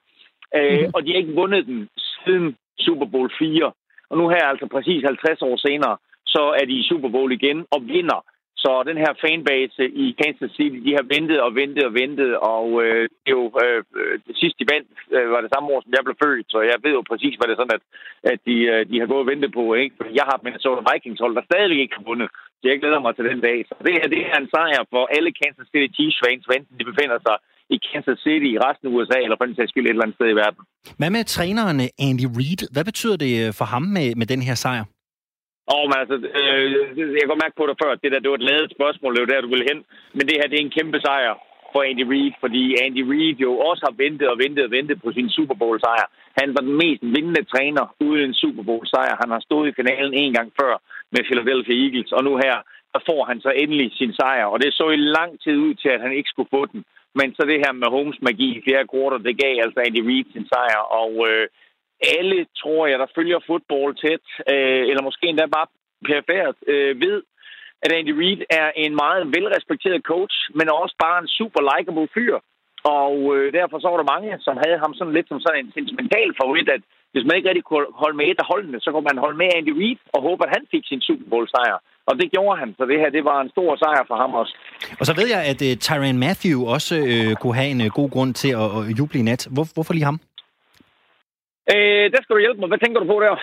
[0.57, 0.91] Øh, mm.
[0.95, 1.89] Og de har ikke vundet den
[2.25, 3.73] siden Super Bowl 4.
[4.11, 7.59] Og nu her, altså præcis 50 år senere, så er de i Super Bowl igen
[7.71, 8.21] og vinder
[8.63, 12.67] så den her fanbase i Kansas City, de har ventet og ventet og ventet, og
[12.85, 13.81] øh, det er jo øh,
[14.29, 16.79] det sidste de vandt, øh, var det samme år, som jeg blev født, så jeg
[16.85, 17.85] ved jo præcis, hvad det er sådan, at,
[18.33, 19.65] at de, øh, de har gået og ventet på.
[19.83, 19.95] Ikke?
[19.99, 22.29] Fordi jeg har Minnesota Vikings hold, der stadig ikke har vundet.
[22.59, 23.59] Så jeg glæder mig til den dag.
[23.69, 26.85] Så det her det er en sejr for alle Kansas City Chiefs fans, enten de
[26.91, 27.37] befinder sig
[27.75, 30.19] i Kansas City, i resten af USA, eller for den sags skyld et eller andet
[30.19, 30.61] sted i verden.
[31.01, 32.63] Hvad med træneren øh, Andy Reid?
[32.75, 34.85] Hvad betyder det øh, for ham med, med den her sejr?
[35.73, 36.65] Åh, oh, men altså, øh,
[37.19, 39.23] jeg kan mærke på dig før, at det der det var et lavet spørgsmål, det
[39.23, 39.81] var der, du ville hen.
[40.17, 41.35] Men det her, det er en kæmpe sejr
[41.73, 45.11] for Andy Reid, fordi Andy Reid jo også har ventet og ventet og ventet på
[45.17, 46.07] sin Super Bowl-sejr.
[46.41, 49.15] Han var den mest vindende træner uden en Super Bowl-sejr.
[49.23, 50.75] Han har stået i finalen en gang før
[51.15, 52.57] med Philadelphia Eagles, og nu her,
[52.95, 54.45] der får han så endelig sin sejr.
[54.53, 56.85] Og det så i lang tid ud til, at han ikke skulle få den.
[57.19, 60.27] Men så det her med Holmes magi i fjerde kvartal, det gav altså Andy Reid
[60.33, 61.47] sin sejr, og øh,
[62.17, 65.69] alle, tror jeg, der følger fodbold tæt, øh, eller måske endda bare
[66.09, 67.17] perifært, øh, ved,
[67.85, 72.37] at Andy Reid er en meget velrespekteret coach, men også bare en super likable fyr.
[73.01, 75.73] Og øh, derfor så var der mange, som havde ham sådan lidt som sådan en
[75.77, 76.83] sentimental favorit, at
[77.13, 79.49] hvis man ikke rigtig kunne holde med et af holdene, så kunne man holde med
[79.57, 81.79] Andy Reid og håbe, at han fik sin Super Bowl-sejr.
[82.09, 84.55] Og det gjorde han, så det her det var en stor sejr for ham også.
[85.01, 88.11] Og så ved jeg, at uh, Tyrann Matthew også uh, kunne have en uh, god
[88.11, 89.43] grund til at uh, juble i nat.
[89.55, 90.19] Hvor, hvorfor lige ham?
[91.75, 92.69] Øh, der skal du hjælpe mig.
[92.73, 93.35] Hvad tænker du på der?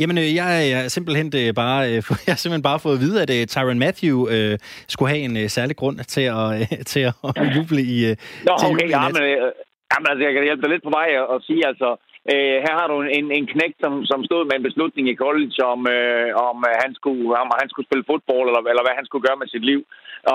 [0.00, 3.02] Jamen, øh, jeg, jeg er simpelthen øh, bare, øh, jeg har simpelthen bare fået at
[3.06, 4.54] vide, at øh, Tyron Matthew øh,
[4.92, 7.14] skulle have en øh, særlig grund til at, øh, til at
[7.56, 8.14] juble i øh,
[8.48, 9.12] Nå, til okay, juble i ja, nat.
[9.16, 9.36] men, øh,
[9.92, 11.88] jamen, altså, jeg kan hjælpe dig lidt på vej og sige, altså,
[12.32, 15.56] øh, her har du en, en knægt, som, som stod med en beslutning i college,
[15.72, 19.06] om, øh, om, øh, han skulle, om han skulle spille fodbold, eller, eller hvad han
[19.06, 19.80] skulle gøre med sit liv.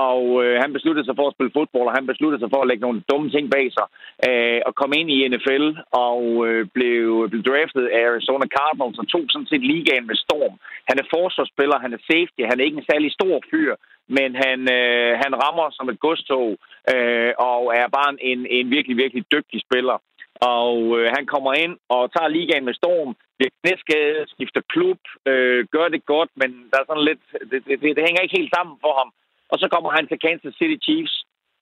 [0.07, 2.67] Og øh, han besluttede sig for at spille fodbold, og han besluttede sig for at
[2.69, 3.87] lægge nogle dumme ting bag sig,
[4.27, 5.65] øh, og komme ind i NFL,
[6.07, 10.55] og øh, blev, blev draftet af Arizona Cardinals, og tog sådan set ligaen med storm.
[10.89, 13.73] Han er forsvarsspiller, han er safety, han er ikke en særlig stor fyr,
[14.17, 16.49] men han, øh, han rammer som et godstog,
[16.93, 19.97] øh, og er bare en, en virkelig, virkelig dygtig spiller.
[20.41, 25.67] Og øh, han kommer ind og tager ligaen med storm, bliver knæskadet, skifter klub, øh,
[25.75, 28.77] gør det godt, men der er sådan lidt, det, det, det hænger ikke helt sammen
[28.81, 29.09] for ham.
[29.51, 31.15] Og så kommer han til Kansas City Chiefs,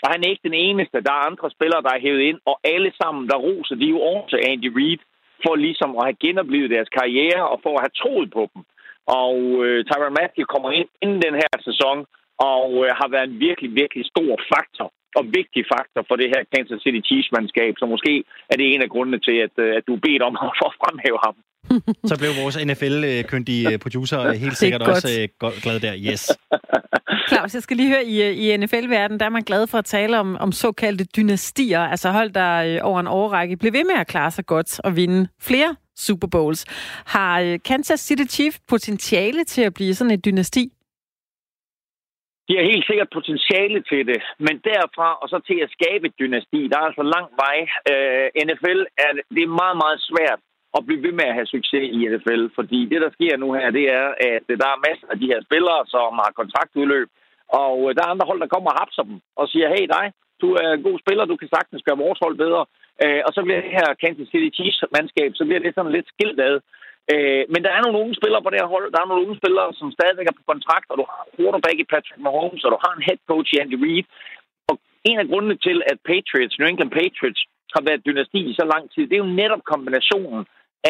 [0.04, 1.06] og han er ikke den eneste.
[1.08, 4.00] Der er andre spillere, der er hævet ind, og alle sammen, der roser de jo
[4.12, 5.02] over til Andy Reid,
[5.44, 8.62] for ligesom at have genoplevet deres karriere, og for at have troet på dem.
[9.24, 9.36] Og
[9.66, 12.06] øh, Tyron Matthew kommer ind inden den her sæson,
[12.54, 14.88] og øh, har været en virkelig, virkelig stor faktor
[15.20, 18.14] og vigtig faktor for det her Kansas City Chiefs-mandskab, så måske
[18.52, 20.68] er det en af grundene til, at, øh, at du er bedt om at få
[20.82, 21.36] fremhæve ham.
[22.10, 25.94] Så blev vores NFL-kyndige producer helt sikkert også øh, glad der.
[26.10, 26.22] Yes.
[27.30, 30.20] Claus, jeg skal lige høre, i, i NFL-verdenen, der er man glad for at tale
[30.20, 34.08] om, om såkaldte dynastier, altså hold, der øh, over en årrække blev ved med at
[34.08, 36.66] klare sig godt og vinde flere Super Bowls.
[37.06, 40.72] Har øh, Kansas City Chiefs potentiale til at blive sådan et dynasti?
[42.48, 46.20] De har helt sikkert potentiale til det, men derfra og så til at skabe et
[46.22, 47.58] dynasti, der er altså lang vej.
[47.92, 50.40] Øh, NFL er, det er meget, meget svært
[50.78, 53.68] at blive ved med at have succes i NFL, fordi det, der sker nu her,
[53.78, 57.10] det er, at der er masser af de her spillere, som har kontraktudløb,
[57.64, 60.06] og øh, der er andre hold, der kommer og hapser dem og siger, hey dig,
[60.44, 62.64] du er en god spiller, du kan sagtens gøre vores hold bedre.
[63.04, 66.40] Øh, og så bliver det her Kansas City Chiefs-mandskab, så bliver det sådan lidt skilt
[66.50, 66.56] ad.
[67.14, 68.88] Øh, men der er nogle unge spillere på det her hold.
[68.94, 71.90] Der er nogle unge spillere, som stadigvæk er på kontrakt, og du har quarterback i
[71.94, 74.06] Patrick Mahomes, og du har en head coach i Andy Reid.
[74.70, 74.76] Og
[75.10, 77.42] en af grundene til, at Patriots, New England Patriots,
[77.76, 80.42] har været dynasti i så lang tid, det er jo netop kombinationen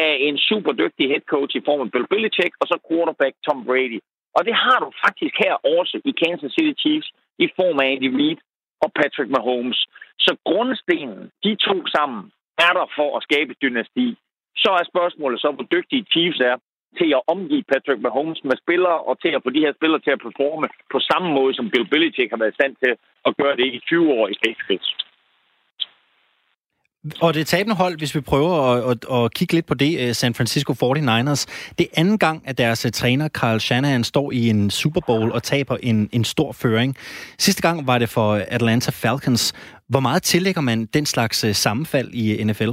[0.06, 3.64] af en super dygtig head coach i form af Bill Belichick, og så quarterback Tom
[3.68, 4.00] Brady.
[4.36, 7.08] Og det har du faktisk her også i Kansas City Chiefs
[7.44, 8.40] i form af Andy Reid
[8.84, 9.80] og Patrick Mahomes.
[10.26, 12.22] Så grundstenen, de to sammen,
[12.66, 14.08] er der for at skabe dynasti
[14.64, 16.56] så er spørgsmålet så, hvor dygtige Chiefs er
[16.98, 20.12] til at omgive Patrick Mahomes med spillere, og til at få de her spillere til
[20.16, 22.92] at performe på samme måde, som Bill Belichick har været i stand til
[23.28, 24.88] at gøre det i 20 år i Patriots.
[27.20, 30.14] Og det tabende hold, hvis vi prøver at, at, at kigge lidt på det, øh,
[30.14, 34.48] San Francisco 49ers, det er anden gang, at deres øh, træner Carl Shanahan står i
[34.48, 36.96] en Super Bowl og taber en, en stor føring.
[37.38, 39.52] Sidste gang var det for øh, Atlanta Falcons.
[39.88, 42.70] Hvor meget tillægger man den slags sammenfald i NFL?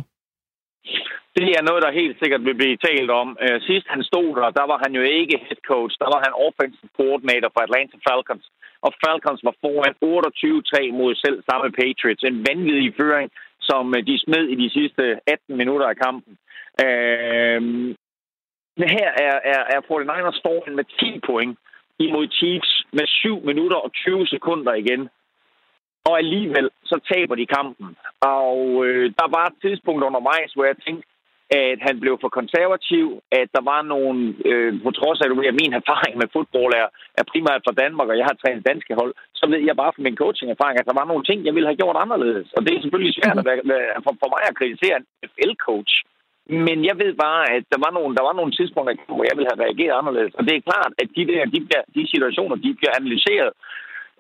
[1.38, 3.28] Det er noget, der helt sikkert vil blive talt om.
[3.44, 5.94] Uh, sidst han stod der, der var han jo ikke head coach.
[6.04, 8.46] Der var han offensive coordinator for Atlanta Falcons.
[8.86, 12.24] Og Falcons var foran 28-3 mod selv samme Patriots.
[12.24, 13.30] En vanvittig føring,
[13.70, 16.34] som øh, de smed i de sidste 18 minutter af kampen.
[16.84, 17.88] Øhm,
[18.80, 21.58] men her er, er, er 49ers står med 10 point
[22.00, 25.10] imod Chiefs med 7 minutter og 20 sekunder igen.
[26.08, 27.98] Og alligevel så taber de kampen.
[28.22, 31.08] Og øh, der var et tidspunkt undervejs, hvor jeg tænkte,
[31.50, 35.74] at han blev for konservativ, at der var nogle, øh, på trods af at min
[35.82, 36.88] erfaring med fodbold er,
[37.20, 40.06] er primært fra Danmark, og jeg har trænet danske hold, så ved jeg bare fra
[40.08, 42.48] min coaching-erfaring, at der var nogle ting, jeg ville have gjort anderledes.
[42.58, 43.62] Og det er selvfølgelig svært at være,
[44.06, 45.94] for, for mig at kritisere en FL-coach.
[46.66, 49.52] Men jeg ved bare, at der var nogle, der var nogle tidspunkter, hvor jeg ville
[49.52, 50.34] have reageret anderledes.
[50.38, 53.52] Og det er klart, at de, der, de, der, de situationer, de bliver analyseret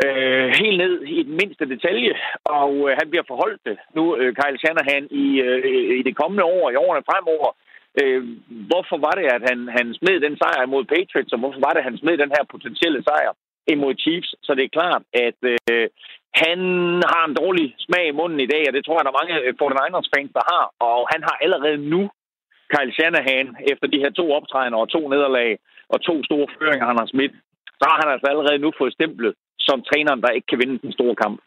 [0.03, 2.13] øh, helt ned i den mindste detalje,
[2.59, 6.43] og øh, han bliver forholdt det nu, øh, Kyle Shanahan, i, øh, i det kommende
[6.43, 7.49] år, i årene fremover.
[8.01, 8.21] Øh,
[8.69, 11.81] hvorfor var det, at han, han smed den sejr mod Patriots, og hvorfor var det,
[11.81, 13.31] at han smed den her potentielle sejr
[13.73, 14.29] imod Chiefs?
[14.45, 15.87] Så det er klart, at øh,
[16.43, 16.59] han
[17.13, 19.35] har en dårlig smag i munden i dag, og det tror jeg, der er mange
[19.45, 22.01] øh, 49ers fans, der har, og han har allerede nu
[22.73, 25.49] Kyle Shanahan, efter de her to optrædener og to nederlag
[25.93, 27.33] og to store føringer, han har smidt,
[27.79, 29.33] så har han altså allerede nu fået stemplet
[29.67, 31.37] som træneren, der ikke kan vinde den store kamp.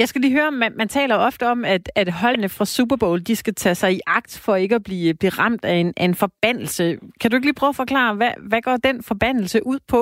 [0.00, 3.20] Jeg skal lige høre, man, man taler ofte om, at, at holdene fra Super Bowl,
[3.28, 6.04] de skal tage sig i akt for ikke at blive, blive ramt af en, af
[6.04, 6.84] en forbandelse.
[7.20, 10.00] Kan du ikke lige prøve at forklare, hvad, hvad går den forbandelse ud på?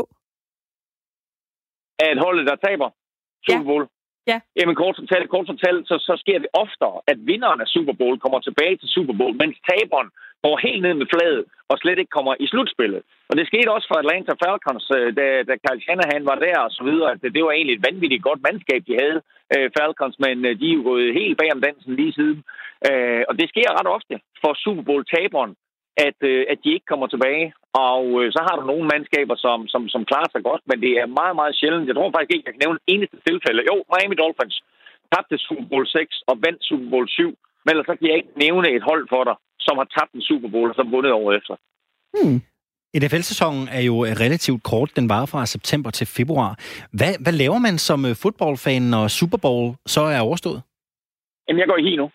[1.99, 2.89] At holdet, der taber
[3.47, 3.83] Super Bowl?
[3.83, 3.97] Ja.
[4.31, 4.39] Ja.
[4.59, 8.19] Jamen kort fortalt, kort fortalt så, så sker det oftere, at vinderen af Super Bowl
[8.25, 10.09] kommer tilbage til Super Bowl, mens taberen
[10.45, 13.03] går helt ned med fladet og slet ikke kommer i slutspillet.
[13.29, 16.73] Og det skete også for Atlanta Falcons, øh, da, da Kyle Shanahan var der og
[16.79, 17.11] så videre.
[17.15, 19.21] At det var egentlig et vanvittigt godt mandskab, de havde,
[19.55, 22.41] øh, Falcons, men øh, de er jo gået helt bag om dansen lige siden.
[23.29, 25.53] Og det sker ret ofte for Super Bowl-taberen,
[26.07, 26.19] at,
[26.53, 27.47] at de ikke kommer tilbage.
[27.89, 31.17] Og så har du nogle mandskaber, som, som, som klarer sig godt, men det er
[31.21, 31.89] meget, meget sjældent.
[31.89, 33.67] Jeg tror faktisk ikke, jeg kan nævne eneste tilfælde.
[33.71, 34.57] Jo, Miami Dolphins
[35.13, 37.35] tabte Super Bowl 6 og vandt Super Bowl 7.
[37.67, 40.23] Men ellers så kan jeg ikke nævne et hold for dig, som har tabt en
[40.23, 41.55] Super Bowl og så vundet over efter.
[42.17, 42.41] Hmm.
[43.03, 44.91] NFL-sæsonen er jo relativt kort.
[44.97, 46.59] Den varer fra september til februar.
[46.93, 50.63] Hvad, hvad laver man som øh, fodboldfan, når Super Bowl så er overstået?
[51.49, 52.11] Jamen, jeg går i hi nu.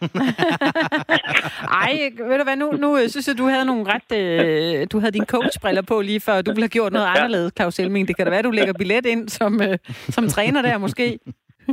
[1.82, 1.92] Ej,
[2.28, 4.10] ved du hvad, nu, nu øh, synes jeg, du havde nogle ret...
[4.18, 7.78] Øh, du havde dine coachbriller på lige før, du ville have gjort noget anderledes, Claus
[7.78, 8.08] Elming.
[8.08, 11.18] Det kan da være, du lægger billet ind som, øh, som træner der måske.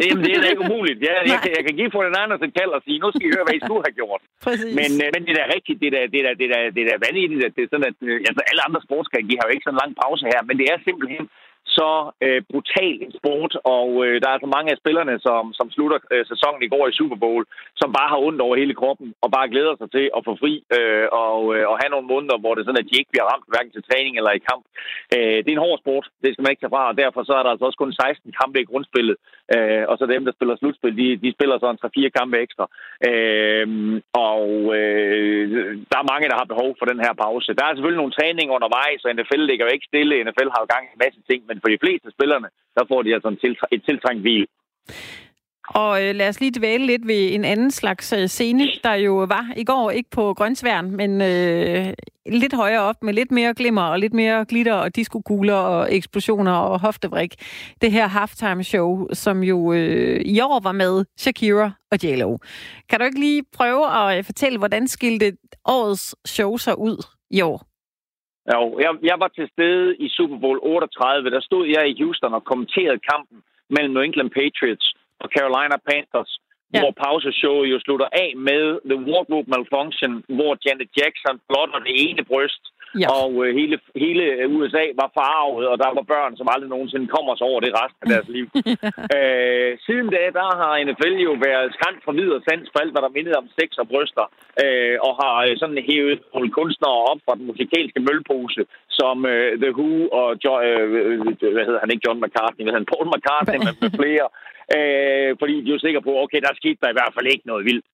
[0.04, 1.00] Jamen, det er da ikke umuligt.
[1.08, 3.28] Ja, jeg, kan, jeg kan give for den anden til kald og sige, nu skal
[3.28, 4.22] I høre, hvad I skulle have gjort.
[4.48, 4.74] Præcis.
[4.80, 5.78] Men, øh, men det er da rigtigt.
[5.82, 7.56] Det er da, det er da, det er da, det er da vanvittigt.
[7.56, 9.84] Det er sådan, at øh, altså, alle andre sportsgrene, de har jo ikke sådan en
[9.84, 11.26] lang pause her, men det er simpelthen
[11.80, 11.92] så
[12.26, 16.00] øh, brutal en sport, og øh, der er så mange af spillerne, som, som slutter
[16.14, 17.44] øh, sæsonen i går i Super Bowl,
[17.82, 20.54] som bare har ondt over hele kroppen, og bare glæder sig til at få fri
[20.78, 23.30] øh, og, øh, og have nogle måneder, hvor det er sådan, at de ikke bliver
[23.32, 24.64] ramt hverken til træning eller i kamp.
[25.16, 27.34] Øh, det er en hård sport, det skal man ikke tage fra, og derfor så
[27.36, 29.16] er der altså også kun 16 kampe i grundspillet,
[29.54, 32.66] øh, og så dem, der spiller slutspil, de, de spiller så en 3-4 kampe ekstra.
[33.10, 33.68] Øh,
[34.32, 34.44] og
[34.80, 35.44] øh,
[35.92, 37.58] der er mange, der har behov for den her pause.
[37.58, 40.24] Der er selvfølgelig nogle træninger undervejs, og NFL ligger jo ikke stille.
[40.24, 43.00] NFL har jo gang i en masse ting, men for de fleste spillerne, der får
[43.02, 44.46] de altså en tiltræ- et tiltrængt hvil.
[45.68, 49.16] Og øh, lad os lige dvæle lidt ved en anden slags øh, scene, der jo
[49.16, 51.94] var i går, ikke på Grønsværen, men øh,
[52.26, 56.52] lidt højere op med lidt mere glimmer og lidt mere glitter og diskokugler og eksplosioner
[56.52, 57.34] og hoftevrik.
[57.82, 62.38] Det her halftime show, som jo øh, i år var med Shakira og J.Lo.
[62.90, 66.98] Kan du ikke lige prøve at øh, fortælle, hvordan skilte årets show så ud
[67.30, 67.68] i år?
[68.54, 71.30] Jo, jeg, jeg var til stede i Super Bowl 38.
[71.30, 73.38] Der stod jeg i Houston og kommenterede kampen
[73.70, 76.32] mellem New England Patriots og Carolina Panthers,
[76.74, 76.80] ja.
[76.82, 82.24] hvor pauseshowet jo slutter af med The Wardrobe Malfunction, hvor Janet Jackson blotter det ene
[82.32, 82.64] bryst,
[83.02, 83.08] ja.
[83.20, 84.24] og øh, hele, hele
[84.58, 88.02] USA var farvet, og der var børn, som aldrig nogensinde kommer sig over det resten
[88.04, 88.46] af deres liv.
[89.18, 93.04] øh, siden da, der har NFL jo været skræmt fra videre sans for alt, hvad
[93.06, 94.26] der mindede om sex og bryster,
[94.64, 98.62] øh, og har øh, sådan hævet nogle kunstnere op fra den musikalske mølpose,
[99.00, 100.88] som øh, The Who og jo, øh,
[101.56, 104.28] hvad hedder han ikke, John McCartney, hvad hedder han, Paul McCartney med, med flere,
[104.76, 107.48] øh, fordi de er jo sikre på, okay, der skete der i hvert fald ikke
[107.52, 107.86] noget vildt.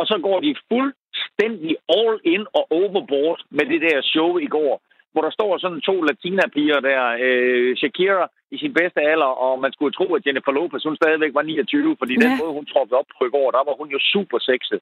[0.00, 4.74] Og så går de fuldstændig all in og overboard med det der show i går,
[5.12, 9.72] hvor der står sådan to latinapiger der, øh, Shakira i sin bedste alder, og man
[9.72, 12.20] skulle tro, at Jennifer Lopez, hun stadigvæk var 29, fordi ja.
[12.24, 14.80] den måde, hun trådte op på i går, der var hun jo super sexet.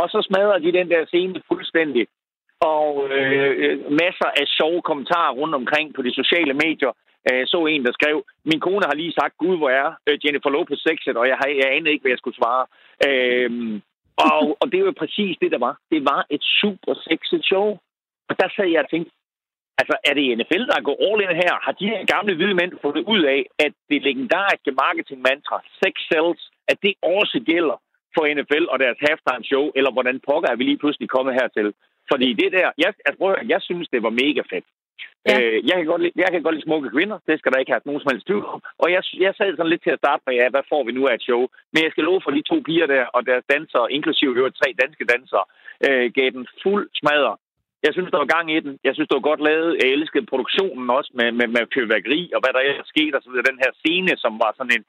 [0.00, 2.04] Og så smadrer de den der scene fuldstændig,
[2.74, 6.92] og øh, masser af sjove kommentarer rundt omkring på de sociale medier.
[7.30, 10.50] Jeg så en, der skrev, min kone har lige sagt, gud, hvor er øh, Jennifer
[10.50, 12.64] Lopez sexet, og jeg, har, jeg anede ikke, hvad jeg skulle svare.
[13.08, 13.82] Øhm,
[14.26, 15.74] og, og det var præcis det, der var.
[15.92, 17.68] Det var et super sexet show.
[18.28, 19.12] Og der sad jeg og tænkte,
[19.80, 21.54] altså er det NFL, der går all in her?
[21.66, 26.42] Har de her gamle hvide mænd fundet ud af, at det legendariske marketingmantra, sex sells,
[26.70, 27.76] at det også gælder
[28.14, 31.68] for NFL og deres halftime show, eller hvordan pokker er vi lige pludselig kommet hertil?
[32.10, 34.66] Fordi det der, jeg, altså, jeg synes, det var mega fedt.
[35.28, 35.34] Ja.
[35.40, 37.72] Øh, jeg, kan godt lide, jeg kan godt lide smukke kvinder, det skal der ikke
[37.72, 38.60] have nogen som helst tvivl om.
[38.82, 41.02] Og jeg, jeg sad sådan lidt til at starte med, ja, hvad får vi nu
[41.06, 41.42] af et show?
[41.72, 44.68] Men jeg skal love for de to piger der, og deres dansere, inklusive øvrigt tre
[44.82, 45.44] danske dansere,
[45.86, 47.34] øh, gav den fuld smadre.
[47.86, 48.72] Jeg synes, der var gang i den.
[48.86, 49.78] Jeg synes, det var godt lavet.
[49.80, 53.28] Jeg elskede produktionen også med, med, med fyrværkeri og hvad der er sket og så
[53.30, 53.50] videre.
[53.50, 54.84] Den her scene, som var sådan en,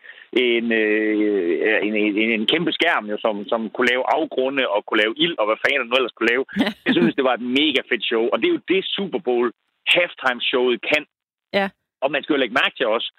[0.45, 5.01] en, øh, en, en, en kæmpe skærm, jo, som, som kunne lave afgrunde og kunne
[5.04, 6.45] lave ild og hvad fanden nu ellers kunne lave.
[6.86, 8.24] Jeg synes, det var et mega fedt show.
[8.32, 9.47] Og det er jo det Super Bowl
[9.88, 11.05] halftime-showet kan.
[11.53, 11.69] Ja.
[12.01, 13.09] Og man skal jo lægge mærke til også,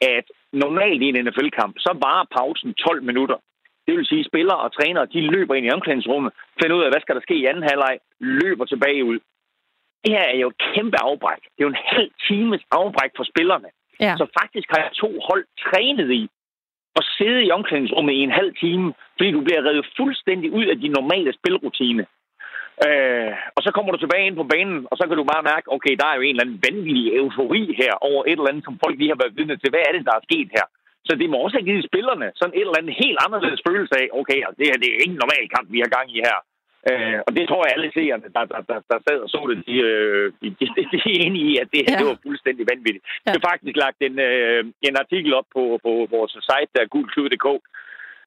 [0.00, 3.38] at normalt i en NFL-kamp, så varer pausen 12 minutter.
[3.86, 6.90] Det vil sige, at spillere og trænere, de løber ind i omklædningsrummet, finder ud af,
[6.90, 9.18] hvad skal der ske i anden halvleg, løber tilbage ud.
[10.04, 11.42] Det her er jo et kæmpe afbræk.
[11.42, 13.68] Det er jo en halv times afbræk for spillerne.
[14.00, 14.14] Ja.
[14.20, 16.30] Så faktisk har jeg to hold trænet i
[16.96, 20.76] at sidde i omklædningsrummet i en halv time, fordi du bliver revet fuldstændig ud af
[20.76, 22.06] din normale spilrutine.
[22.86, 25.66] Øh, og så kommer du tilbage ind på banen, og så kan du bare mærke,
[25.76, 28.78] okay, der er jo en eller anden vanvittig eufori her over et eller andet, som
[28.84, 29.72] folk lige har været vidne til.
[29.72, 30.66] Hvad er det, der er sket her?
[31.06, 34.06] Så det må også have givet spillerne sådan et eller andet helt anderledes følelse af,
[34.20, 36.38] okay, altså, det her det er ikke en normal kamp, vi har gang i her.
[36.90, 39.58] Øh, og det tror jeg alle seerne, der, der, der, der sad og så det,
[39.68, 41.98] de, øh, de, de, de er enige i, at det her Ja.
[42.00, 43.04] det var fuldstændig vanvittigt.
[43.06, 43.30] Ja.
[43.32, 46.92] Det er faktisk lagt en, øh, en artikel op på, på vores site, der er
[46.94, 47.48] gulklud.dk,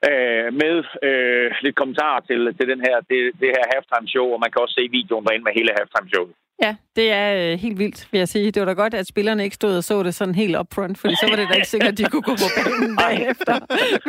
[0.09, 0.75] øh, med
[1.07, 4.61] øh, lidt kommentarer til, til den her, det, det her halftime show, og man kan
[4.61, 6.33] også se videoen derinde med hele halftime showet.
[6.63, 8.51] Ja, det er øh, helt vildt, vil jeg sige.
[8.51, 11.15] Det var da godt, at spillerne ikke stod og så det sådan helt upfront, fordi
[11.15, 13.55] så var det da ikke sikkert, at de kunne gå på banen bagefter,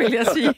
[0.01, 0.53] vil jeg sige.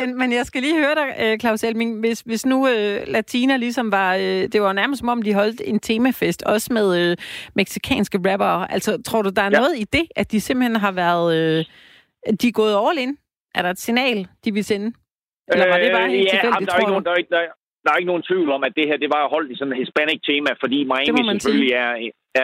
[0.00, 3.56] Men, men jeg skal lige høre dig, øh, Claus Elming, hvis, hvis nu øh, Latina
[3.56, 4.14] ligesom var...
[4.14, 4.22] Øh,
[4.52, 7.16] det var nærmest som om, de holdt en temafest, også med øh,
[7.54, 8.72] meksikanske rappere.
[8.72, 9.58] Altså, tror du, der er Ja.
[9.58, 11.36] noget i det, at de simpelthen har været...
[11.58, 11.64] Øh,
[12.40, 13.16] de er gået all in?
[13.54, 14.88] Er der et signal, de vil sende?
[15.52, 17.30] Eller var det bare helt Øh, ja, tilfældigt, der er, ikke nogen, der, er ikke,
[17.36, 19.56] der, er- der er ikke nogen tvivl om, at det her det var holdt i
[19.58, 21.92] sådan et hispanic tema, fordi Miami selvfølgelig er,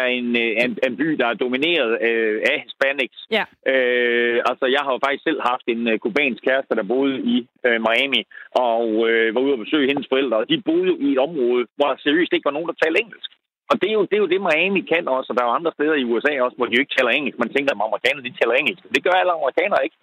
[0.01, 3.19] er en, øh, en, en by, der er domineret øh, af hispanics.
[3.37, 3.45] Ja.
[3.73, 7.37] Øh, altså, jeg har jo faktisk selv haft en øh, kubansk kæreste, der boede i
[7.67, 8.21] øh, Miami,
[8.69, 11.87] og øh, var ude og besøge hendes forældre, og de boede i et område, hvor
[11.91, 13.31] der seriøst ikke var nogen, der talte engelsk.
[13.71, 15.59] Og det er, jo, det er jo det, Miami kan også, og der er jo
[15.59, 17.39] andre steder i USA også, hvor de jo ikke taler engelsk.
[17.39, 18.83] Man tænker, at amerikanere, de taler engelsk.
[18.95, 19.99] Det gør alle amerikanere ikke.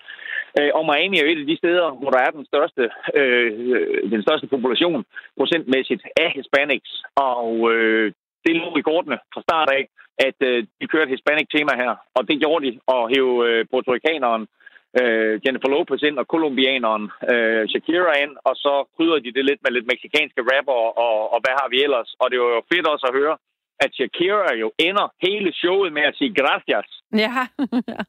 [0.59, 2.83] Øh, og Miami er jo et af de steder, hvor der er den største,
[3.19, 4.99] øh, øh den største population
[5.37, 6.91] procentmæssigt af hispanics.
[7.31, 8.05] Og øh,
[8.45, 9.83] det lå i kortene fra start af,
[10.27, 11.93] at øh, de kørte hispanic tema her.
[12.17, 14.43] Og det gjorde de, og hæve øh, portorikaneren
[15.01, 19.61] øh, Jennifer Lopez ind, og kolumbianeren øh, Shakira ind, og så krydder de det lidt
[19.63, 22.09] med lidt meksikanske rapper, og, og hvad har vi ellers?
[22.21, 23.35] Og det var jo fedt også at høre,
[23.79, 26.87] at Shakira jo ender hele showet med at sige gracias,
[27.23, 27.33] Ja.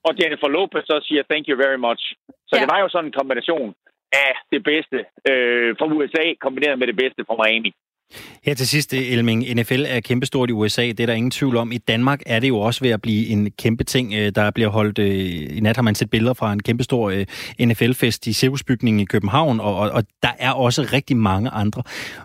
[0.06, 2.02] og Jennifer Lopez så siger thank you very much.
[2.48, 2.60] Så Ja.
[2.60, 3.74] det var jo sådan en kombination
[4.12, 4.98] af det bedste
[5.30, 7.72] øh, fra USA, kombineret med det bedste fra Miami.
[8.44, 11.56] Her til sidst, eh, Elming, NFL er kæmpestort i USA, det er der ingen tvivl
[11.56, 11.72] om.
[11.72, 14.14] I Danmark er det jo også ved at blive en kæmpe ting.
[14.14, 17.12] Eh, der bliver holdt, eh, i nat har man set billeder fra en kæmpestor
[17.66, 21.82] NFL-fest i Cirkusbygningen i København, og, og, og der er også rigtig mange andre.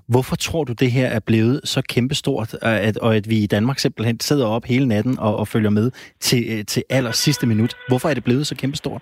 [0.07, 3.79] Hvorfor tror du, det her er blevet så kæmpestort, at, og at vi i Danmark
[3.79, 7.73] simpelthen sidder op hele natten og, og følger med til, til aller sidste minut?
[7.87, 9.01] Hvorfor er det blevet så kæmpestort?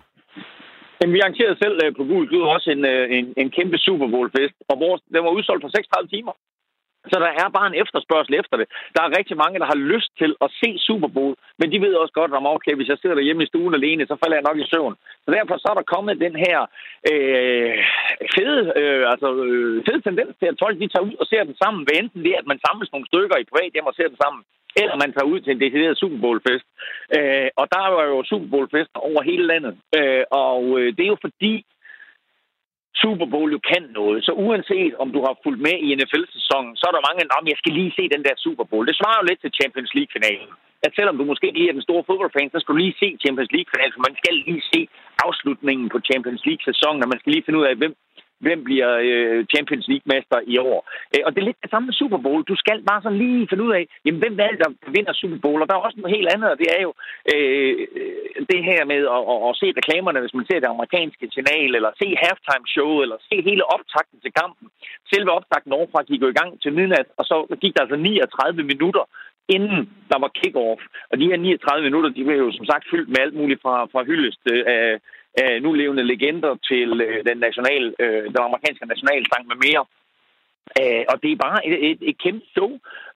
[1.02, 2.26] Jamen, vi arrangerede selv på Gul
[2.56, 2.86] også en,
[3.18, 6.34] en, en kæmpe Super Bowl-fest, og vores, den var udsolgt for 36 timer.
[7.12, 8.68] Så der er bare en efterspørgsel efter det.
[8.96, 11.94] Der er rigtig mange, der har lyst til at se Super Bowl, men de ved
[11.94, 14.60] også godt, om okay, hvis jeg sidder derhjemme i stuen alene, så falder jeg nok
[14.60, 14.96] i søvn.
[15.26, 16.60] Så derfor så er der kommet den her
[17.12, 17.76] øh,
[18.36, 21.56] fede, øh, altså, øh, fede tendens til, at folk de tager ud og ser den
[21.64, 24.08] sammen, hvad enten det er, at man samles nogle stykker i privat hjem og ser
[24.12, 24.42] den sammen,
[24.82, 26.68] eller man tager ud til en decideret Super Bowl-fest.
[27.18, 29.74] Øh, og der var jo Super Bowl-fester over hele landet.
[29.98, 31.54] Øh, og øh, det er jo fordi,
[33.02, 34.18] Super Bowl jo kan noget.
[34.28, 37.58] Så uanset om du har fulgt med i NFL-sæsonen, så er der mange, om jeg
[37.62, 38.88] skal lige se den der Super Bowl.
[38.90, 40.50] Det svarer jo lidt til Champions League-finalen.
[40.86, 43.52] At selvom du måske ikke er den store fodboldfan, så skal du lige se Champions
[43.56, 44.82] League-finalen, for man skal lige se
[45.26, 47.94] afslutningen på Champions League-sæsonen, og man skal lige finde ud af, hvem,
[48.46, 50.80] hvem bliver øh, Champions League-mester i år.
[51.14, 52.42] Øh, og det er lidt det samme med Super Bowl.
[52.52, 55.40] Du skal bare sådan lige finde ud af, jamen, hvem er det, der vinder Super
[55.44, 55.62] Bowl?
[55.62, 56.92] Og der er også noget helt andet, og det er jo
[57.34, 57.74] øh,
[58.52, 61.92] det her med at, at, at se reklamerne, hvis man ser det amerikanske signal, eller
[62.02, 64.68] se halftime-show, eller se hele optakten til kampen.
[65.14, 68.64] Selve optakten overfra gik jo i gang til midnat, og så gik der altså 39
[68.74, 69.06] minutter
[69.56, 69.82] inden
[70.12, 70.82] der var kick-off.
[71.12, 73.76] Og de her 39 minutter, de blev jo som sagt fyldt med alt muligt fra,
[73.92, 75.00] fra hyldest øh,
[75.42, 79.84] af, af nulevende legender til øh, den, national, øh, den amerikanske nationalsang med mere.
[80.82, 82.72] Øh, og det er bare et, et, et kæmpe show.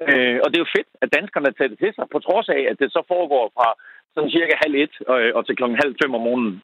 [0.10, 2.62] Øh, og det er jo fedt, at danskerne tager det til sig, på trods af,
[2.72, 3.68] at det så foregår fra
[4.14, 6.62] sådan cirka halv et øh, og til klokken halv fem om morgenen.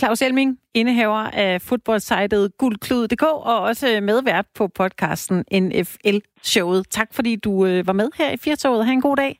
[0.00, 6.86] Claus Elming, indehaver af fodboldsitet guldklud.dk og også medvært på podcasten NFL-showet.
[6.90, 8.86] Tak fordi du øh, var med her i Firtoget.
[8.86, 9.38] Ha' en god dag.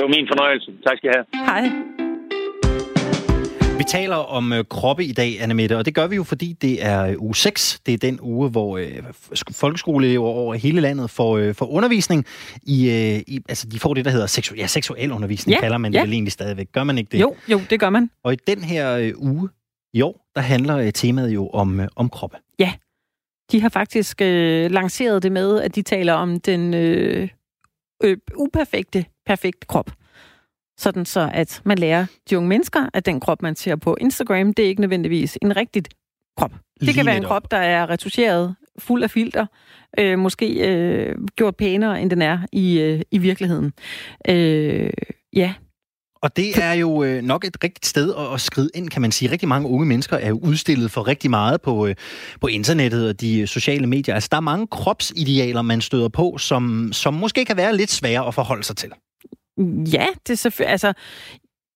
[0.00, 0.72] var min fornøjelse.
[0.86, 1.26] Tak skal I have.
[1.46, 2.01] Hej.
[3.82, 6.84] Vi taler om øh, kroppe i dag, Annemette, og det gør vi jo, fordi det
[6.84, 7.80] er øh, uge 6.
[7.86, 9.02] Det er den uge, hvor øh,
[9.52, 12.24] folkeskoleelever over hele landet får, øh, får undervisning
[12.62, 13.40] i, øh, i...
[13.48, 16.02] Altså, de får det, der hedder seksu- ja, seksuel undervisning, Ja, kalder man det ja.
[16.04, 16.72] vel egentlig stadigvæk.
[16.72, 17.20] Gør man ikke det?
[17.20, 18.10] Jo, jo, det gør man.
[18.24, 19.48] Og i den her øh, uge
[19.94, 22.36] i år, der handler øh, temaet jo om, øh, om kroppe.
[23.52, 27.28] De har faktisk øh, lanceret det med, at de taler om den øh,
[28.04, 29.90] øh, uperfekte, perfekte krop.
[30.78, 34.54] Sådan så, at man lærer de unge mennesker, at den krop, man ser på Instagram,
[34.54, 35.82] det er ikke nødvendigvis en rigtig
[36.36, 36.50] krop.
[36.50, 39.46] Det Lige kan være en krop, der er retuscheret, fuld af filter,
[39.98, 43.72] øh, måske øh, gjort pænere, end den er i, øh, i virkeligheden.
[44.28, 44.90] Øh,
[45.32, 45.54] ja,
[46.22, 49.12] Og det er jo øh, nok et rigtigt sted at, at skride ind, kan man
[49.12, 49.30] sige.
[49.30, 51.94] Rigtig mange unge mennesker er jo udstillet for rigtig meget på, øh,
[52.40, 54.14] på internettet og de øh, sociale medier.
[54.14, 58.26] Altså, der er mange kropsidealer, man støder på, som, som måske kan være lidt svære
[58.26, 58.92] at forholde sig til.
[59.92, 60.70] Ja, det er selvfølgelig...
[60.70, 60.92] Altså,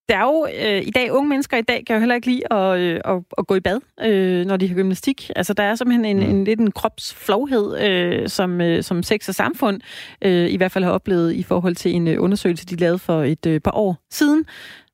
[0.09, 2.53] der er jo øh, i dag, unge mennesker i dag kan jo heller ikke lide
[2.53, 5.31] at, øh, at, at gå i bad, øh, når de har gymnastik.
[5.35, 6.29] Altså, der er simpelthen en, Mm.
[6.29, 9.81] en lidt en kropsflovhed, øh, som, øh, som sex og samfund
[10.21, 13.23] øh, i hvert fald har oplevet i forhold til en øh, undersøgelse, de lavede for
[13.23, 14.45] et øh, par år siden.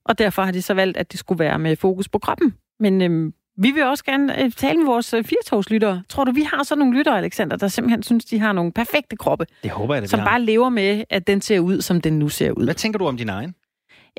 [0.05, 2.53] Og derfor har de så valgt, at det skulle være med fokus på kroppen.
[2.79, 6.03] Men øh, vi vil også gerne øh, tale med vores øh, firtogslyttere.
[6.09, 9.15] Tror du, vi har sådan nogle lyttere, Alexander, der simpelthen synes, de har nogle perfekte
[9.15, 12.19] kroppe, Det håber jeg, det som bare lever med, at den ser ud, som den
[12.19, 12.63] nu ser ud?
[12.63, 13.55] Hvad tænker du om din egen?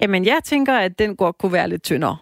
[0.02, 2.16] Jamen, jeg tænker, at den godt kunne være lidt tyndere.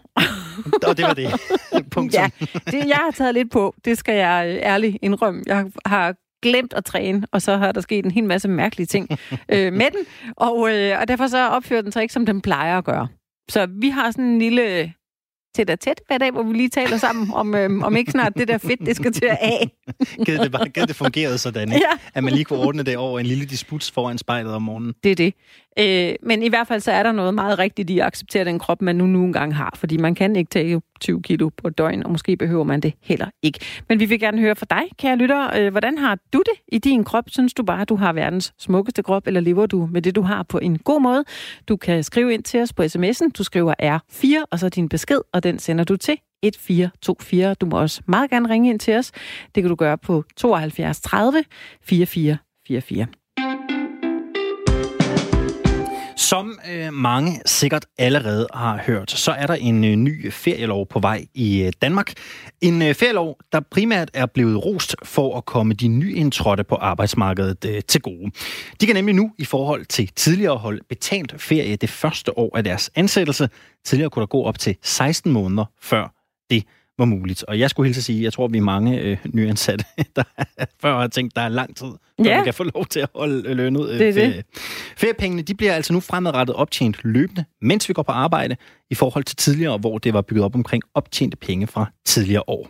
[0.86, 1.28] Og det var det.
[1.90, 2.20] Punktum.
[2.20, 2.30] Ja,
[2.66, 3.74] det, jeg har taget lidt på.
[3.84, 5.42] Det skal jeg øh, ærligt indrømme.
[5.46, 9.08] Jeg har glemt at træne, og så har der sket en hel masse mærkelige ting
[9.54, 10.06] øh, med den.
[10.36, 13.08] Og, øh, og derfor så opfører den sig ikke, som den plejer at gøre.
[13.50, 14.92] Så vi har sådan en lille
[15.54, 18.32] tæt og tæt hver dag, hvor vi lige taler sammen om, øh, om ikke snart
[18.36, 19.70] det der fedt, det skal til at af.
[20.26, 21.86] Gid det, bare, gid det fungerede sådan, ikke?
[21.92, 21.98] Ja.
[22.14, 24.94] at man lige kunne ordne det over en lille disputs foran spejlet om morgenen.
[25.04, 25.34] Det er det.
[25.78, 28.58] Øh, men i hvert fald så er der noget meget rigtigt i at acceptere den
[28.58, 29.74] krop, man nu nu engang har.
[29.76, 32.94] Fordi man kan ikke tage 20 kilo på et døgn, og måske behøver man det
[33.02, 33.58] heller ikke.
[33.88, 35.56] Men vi vil gerne høre fra dig, kære lytter.
[35.56, 37.24] Øh, hvordan har du det i din krop?
[37.28, 40.22] Synes du bare, at du har verdens smukkeste krop, eller lever du med det, du
[40.22, 41.24] har på en god måde?
[41.68, 43.30] Du kan skrive ind til os på sms'en.
[43.38, 47.54] Du skriver R4, og så din besked, og den sender du til 1424.
[47.54, 49.12] Du må også meget gerne ringe ind til os.
[49.54, 51.44] Det kan du gøre på 72 30
[51.82, 53.21] 44 44.
[56.32, 60.98] Som øh, mange sikkert allerede har hørt, så er der en øh, ny ferielov på
[60.98, 62.12] vej i øh, Danmark.
[62.60, 67.64] En øh, ferielov, der primært er blevet rost for at komme de nyindtrådte på arbejdsmarkedet
[67.64, 68.30] øh, til gode.
[68.80, 72.64] De kan nemlig nu i forhold til tidligere hold betalt ferie det første år af
[72.64, 73.48] deres ansættelse.
[73.84, 76.14] Tidligere kunne der gå op til 16 måneder før
[76.50, 76.64] det
[76.98, 77.44] var muligt.
[77.44, 79.84] Og jeg skulle hilse at sige, jeg tror, vi er mange øh, nyansatte,
[80.16, 80.22] der
[80.80, 82.36] før har tænkt, der er lang tid, før Ja.
[82.36, 84.14] man kan få lov til at holde øh, lønnet øh, Det er det.
[84.32, 84.42] ferie.
[84.96, 88.56] Feriepengene de bliver altså nu fremadrettet optjent løbende, mens vi går på arbejde,
[88.90, 92.68] i forhold til tidligere, hvor det var bygget op omkring optjente penge fra tidligere år.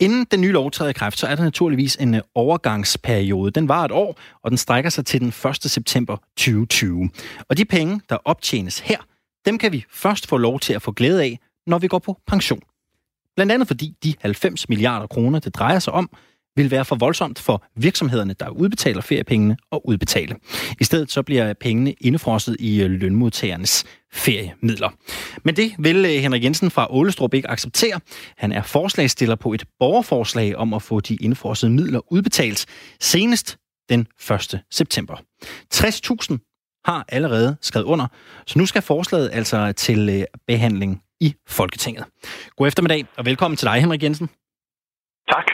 [0.00, 3.50] Inden den nye lov træder i kraft, så er der naturligvis en øh, overgangsperiode.
[3.50, 5.34] Den var et år, og den strækker sig til den 1.
[5.62, 7.10] september 2020.
[7.48, 8.98] Og de penge, der optjenes her,
[9.46, 12.18] dem kan vi først få lov til at få glæde af, når vi går på
[12.26, 12.60] pension.
[13.36, 16.10] Blandt andet fordi de 90 milliarder kroner, det drejer sig om,
[16.56, 20.36] vil være for voldsomt for virksomhederne, der udbetaler feriepengene og udbetale.
[20.80, 24.90] I stedet så bliver pengene indefrosset i øh, lønmodtagernes feriemidler.
[25.44, 28.00] Men det vil øh, Henrik Jensen fra Ålestrup ikke acceptere.
[28.36, 32.66] Han er forslagsstiller på et borgerforslag om at få de indefrossede midler udbetalt
[33.00, 33.58] senest
[33.88, 34.60] den 1.
[34.70, 35.16] september.
[35.74, 38.06] 60.000 har allerede skrevet under,
[38.46, 42.04] så nu skal forslaget altså til øh, behandling i Folketinget.
[42.56, 44.28] God eftermiddag og velkommen til dig, Henrik Jensen.
[45.34, 45.46] Tak.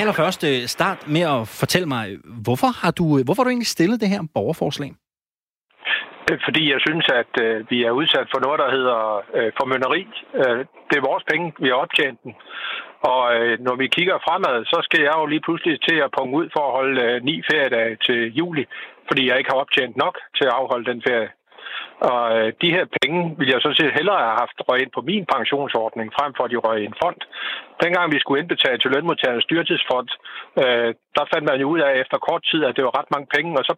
[0.00, 2.06] Allerførst øh, start med at fortælle mig,
[2.46, 4.90] hvorfor har du, øh, hvorfor har du egentlig stillet det her borgerforslag?
[6.30, 8.98] Øh, Fordi jeg synes, at øh, vi er udsat for noget, der hedder
[9.36, 10.02] øh, formynderi.
[10.40, 12.32] Øh, det er vores penge, vi har optjent den.
[13.12, 16.36] Og øh, når vi kigger fremad, så skal jeg jo lige pludselig til at punge
[16.40, 18.64] ud for at holde øh, ni feriedage til juli,
[19.08, 21.30] fordi jeg ikke har optjent nok til at afholde den ferie.
[22.10, 25.02] Og øh, de her penge ville jeg så set hellere have haft røg ind på
[25.10, 27.20] min pensionsordning, frem for at de røg i en fond.
[27.82, 30.08] Dengang vi skulle indbetale til lønmodtagernes dyrtidsfond,
[30.62, 33.28] øh, der fandt man jo ud af efter kort tid, at det var ret mange
[33.36, 33.72] penge, og så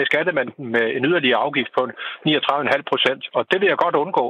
[0.00, 1.82] beskattede man dem med en yderligere afgift på
[2.26, 3.22] 39,5 procent.
[3.36, 4.26] Og det vil jeg godt undgå.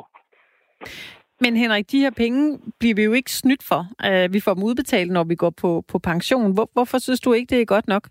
[1.41, 3.81] Men Henrik, de her penge bliver vi jo ikke snydt for.
[4.09, 6.55] Øh, vi får dem udbetalt, når vi går på, på pension.
[6.55, 8.09] Hvor, hvorfor synes du ikke, det er godt nok?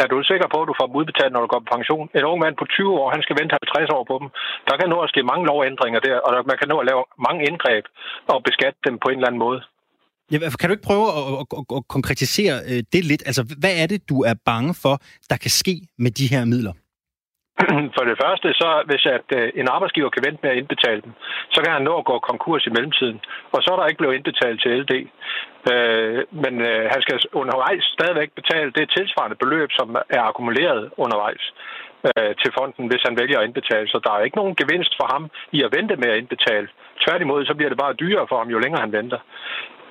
[0.00, 2.06] Er du sikker på, at du får dem udbetalt, når du går på pension?
[2.18, 4.28] En ung mand på 20 år, han skal vente 50 år på dem.
[4.68, 7.02] Der kan nå at ske mange lovændringer der, og der- man kan nå at lave
[7.26, 7.84] mange indgreb
[8.32, 9.60] og beskatte dem på en eller anden måde.
[10.32, 13.22] Ja, kan du ikke prøve at, at, at, at konkretisere øh, det lidt?
[13.28, 14.94] Altså, hvad er det, du er bange for,
[15.30, 15.74] der kan ske
[16.04, 16.72] med de her midler?
[17.96, 21.12] For det første, så hvis at øh, en arbejdsgiver kan vente med at indbetale dem,
[21.54, 23.20] så kan han nå at gå konkurs i mellemtiden.
[23.54, 24.92] Og så er der ikke blevet indbetalt til LD.
[25.72, 31.44] Øh, men øh, han skal undervejs stadigvæk betale det tilsvarende beløb, som er akkumuleret undervejs
[32.08, 33.88] øh, til fonden, hvis han vælger at indbetale.
[33.88, 35.24] Så der er ikke nogen gevinst for ham
[35.56, 36.68] i at vente med at indbetale.
[37.04, 39.18] Tværtimod, så bliver det bare dyrere for ham, jo længere han venter.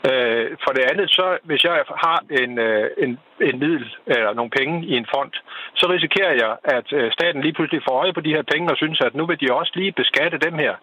[0.10, 1.76] Øh, for det andet, så hvis jeg
[2.06, 3.12] har en, øh, en,
[3.48, 5.34] en middel eller nogle penge i en fond,
[5.80, 8.78] så risikerer jeg, at øh, staten lige pludselig får øje på de her penge og
[8.78, 10.74] synes, at nu vil de også lige beskatte dem her.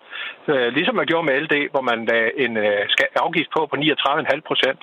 [0.50, 2.80] Øh, ligesom man gjorde med LD, hvor man lagde en øh,
[3.26, 4.82] afgift på på 39,5 procent.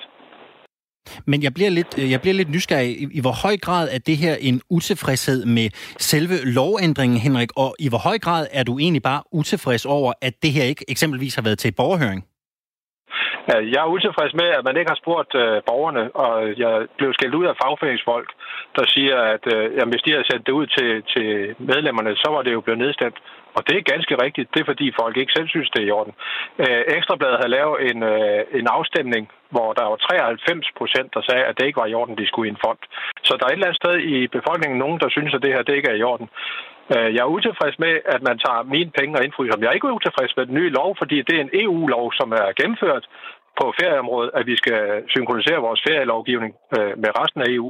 [1.30, 2.90] Men jeg bliver lidt, øh, jeg bliver lidt nysgerrig.
[3.02, 5.68] I, I hvor høj grad er det her en utilfredshed med
[5.98, 7.50] selve lovændringen, Henrik?
[7.56, 10.84] Og i hvor høj grad er du egentlig bare utilfreds over, at det her ikke
[10.88, 12.24] eksempelvis har været til borgerhøring?
[13.52, 17.10] Øh, jeg er utilfreds med, at man ikke har spurgt øh, borgerne, og jeg blev
[17.14, 18.28] skældt ud af fagforeningsfolk,
[18.76, 22.28] der siger, at øh, jamen, hvis de havde sendt det ud til, til medlemmerne, så
[22.34, 23.18] var det jo blevet nedstemt.
[23.56, 24.50] Og det er ganske rigtigt.
[24.54, 26.14] Det er fordi folk ikke selv synes, det er i orden.
[26.62, 29.24] Øh, Ekstrabladet havde lavet en, øh, en afstemning,
[29.54, 32.48] hvor der var 93 procent, der sagde, at det ikke var i orden, de skulle
[32.48, 32.78] i en fond.
[33.26, 35.62] Så der er et eller andet sted i befolkningen nogen, der synes, at det her
[35.62, 36.28] det ikke er i orden.
[36.94, 39.62] Øh, jeg er utilfreds med, at man tager mine penge og indfryser dem.
[39.62, 42.56] Jeg er ikke utilfreds med den nye lov, fordi det er en EU-lov, som er
[42.60, 43.04] gennemført
[43.60, 44.80] på ferieområdet, at vi skal
[45.14, 47.68] synkronisere vores ferielovgivning øh, med resten af EU.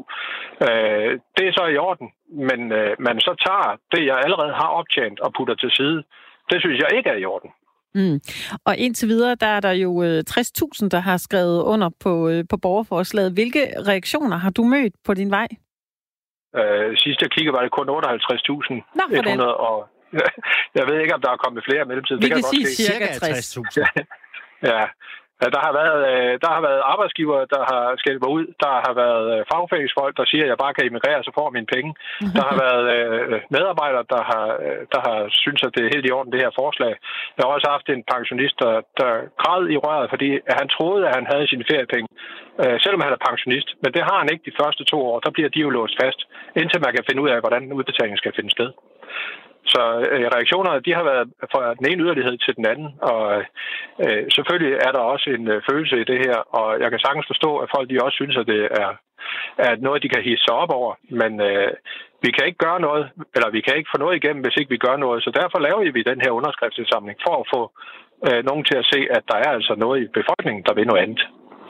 [0.67, 2.09] Øh, det er så i orden,
[2.51, 2.61] men
[3.09, 5.99] man så tager det, jeg allerede har optjent og putter til side.
[6.51, 7.51] Det synes jeg ikke er i orden.
[7.99, 8.21] Mm.
[8.65, 12.13] Og indtil videre, der er der jo 60.000, der har skrevet under på,
[12.51, 13.33] på borgerforslaget.
[13.33, 15.49] Hvilke reaktioner har du mødt på din vej?
[16.59, 19.43] Øh, sidst jeg kiggede, var det kun 58.100.
[19.69, 19.89] Og
[20.79, 22.23] jeg ved ikke, om der er kommet flere i mellemtiden.
[22.23, 23.77] Vi det kan, kan sige cirka 60.000.
[23.81, 24.03] ja,
[24.63, 24.85] Ja,
[25.41, 28.45] der har været, øh, der har været arbejdsgiver, der har skældt mig ud.
[28.65, 31.57] Der har været øh, fagforeningsfolk, der siger, at jeg bare kan emigrere, så får jeg
[31.59, 31.91] mine penge.
[32.37, 36.07] Der har været øh, medarbejdere, der har, øh, der har synes, at det er helt
[36.09, 36.93] i orden, det her forslag.
[37.35, 39.11] Jeg har også haft en pensionist, der, der
[39.43, 40.29] græd i røret, fordi
[40.61, 42.09] han troede, at han havde sine feriepenge,
[42.85, 43.69] selvom han er pensionist.
[43.83, 45.21] Men det har han ikke de første to år.
[45.21, 46.21] Der bliver de jo låst fast,
[46.61, 48.71] indtil man kan finde ud af, hvordan udbetalingen skal finde sted.
[49.73, 53.23] Så øh, reaktionerne de har været fra den ene yderlighed til den anden, og
[54.05, 57.27] øh, selvfølgelig er der også en øh, følelse i det her, og jeg kan sagtens
[57.33, 58.91] forstå, at folk de også synes, at det er,
[59.67, 61.73] er noget, de kan hisse sig op over, men øh,
[62.25, 63.05] vi kan ikke gøre noget,
[63.37, 65.93] eller vi kan ikke få noget igennem, hvis ikke vi gør noget, så derfor laver
[65.93, 67.63] vi den her underskriftsindsamling for at få
[68.29, 71.03] øh, nogen til at se, at der er altså noget i befolkningen, der vil noget
[71.03, 71.23] andet.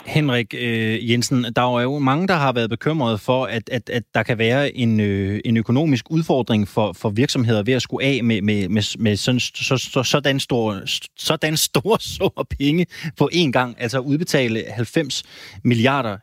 [0.06, 4.02] Henrik øh, Jensen, der er jo mange, der har været bekymrede for, at, at, at
[4.14, 8.24] der kan være en, øh, en økonomisk udfordring for, for virksomheder ved at skulle af
[8.24, 10.86] med, med, med, med sådan, så, så, sådan, store,
[11.16, 12.86] sådan store summer penge
[13.18, 15.22] på én gang, altså udbetale 90
[15.64, 16.16] milliarder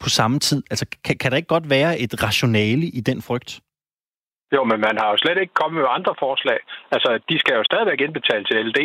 [0.00, 0.62] på samme tid.
[0.70, 3.60] Altså, kan, kan der ikke godt være et rationale i den frygt?
[4.54, 6.58] Jo, men man har jo slet ikke kommet med andre forslag.
[6.94, 8.78] Altså, de skal jo stadigvæk indbetale til LD.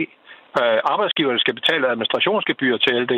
[0.62, 3.14] Øh, arbejdsgiverne skal betale administrationsgebyr til LD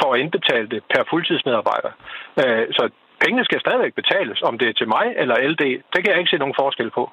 [0.00, 1.92] for at indbetale det per fuldtidsmedarbejder.
[2.42, 2.82] Øh, så
[3.22, 5.62] pengene skal stadigvæk betales, om det er til mig eller LD.
[5.92, 7.04] Det kan jeg ikke se nogen forskel på.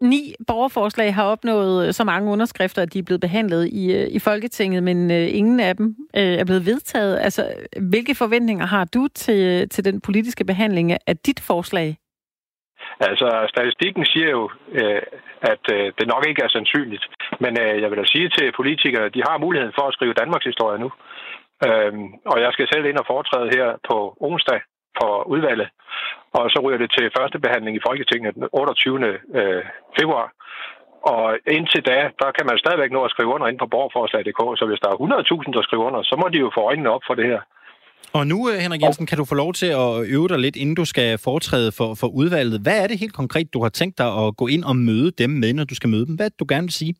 [0.00, 4.08] Ni borgerforslag har opnået øh, så mange underskrifter, at de er blevet behandlet i, øh,
[4.08, 7.18] i Folketinget, men øh, ingen af dem er blevet vedtaget.
[7.18, 11.96] Altså, hvilke forventninger har du til, til den politiske behandling af dit forslag?
[13.00, 15.02] Altså, statistikken siger jo, øh,
[15.52, 17.04] at øh, det nok ikke er sandsynligt.
[17.40, 20.18] Men øh, jeg vil da sige til politikere, at de har muligheden for at skrive
[20.20, 20.90] Danmarks historie nu.
[21.66, 24.60] Øhm, og jeg skal selv ind og foretræde her på onsdag
[25.00, 25.68] for udvalget.
[26.38, 29.18] Og så ryger det til første behandling i Folketinget den 28.
[29.38, 29.64] Øh,
[29.98, 30.32] februar.
[31.14, 34.64] Og indtil da, der kan man stadigvæk nå at skrive under ind på borgerforslag.dk, så
[34.68, 37.14] hvis der er 100.000, der skriver under, så må de jo få øjnene op for
[37.14, 37.40] det her.
[38.18, 40.76] Og nu, øh, Henrik Jensen, kan du få lov til at øve dig lidt, inden
[40.76, 42.60] du skal foretræde for, for udvalget.
[42.64, 45.30] Hvad er det helt konkret, du har tænkt dig at gå ind og møde dem
[45.30, 46.14] med, når du skal møde dem?
[46.16, 46.94] Hvad er det, du gerne vil sige?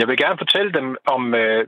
[0.00, 1.66] Jeg vil gerne fortælle dem om øh,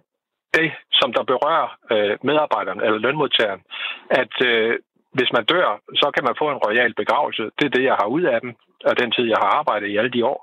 [0.57, 0.69] det,
[1.01, 3.63] som der berører øh, medarbejderen eller lønmodtageren.
[4.11, 4.73] At øh,
[5.17, 5.69] hvis man dør,
[6.01, 7.43] så kan man få en royal begravelse.
[7.59, 8.51] Det er det, jeg har ud af dem,
[8.85, 10.41] af den tid, jeg har arbejdet i alle de år.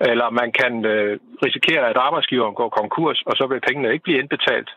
[0.00, 4.18] Eller man kan øh, risikere, at arbejdsgiveren går konkurs, og så vil pengene ikke blive
[4.18, 4.70] indbetalt.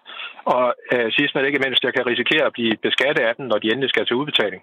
[0.46, 3.58] Og øh, sidst men ikke mindst, jeg kan risikere at blive beskattet af dem, når
[3.58, 4.62] de endelig skal til udbetaling.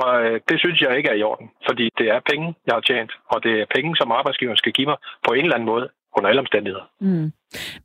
[0.00, 2.80] Og øh, det synes jeg ikke er i orden, fordi det er penge, jeg har
[2.80, 5.88] tjent, og det er penge, som arbejdsgiveren skal give mig på en eller anden måde
[6.16, 6.84] under alle omstændigheder.
[7.00, 7.32] Mm.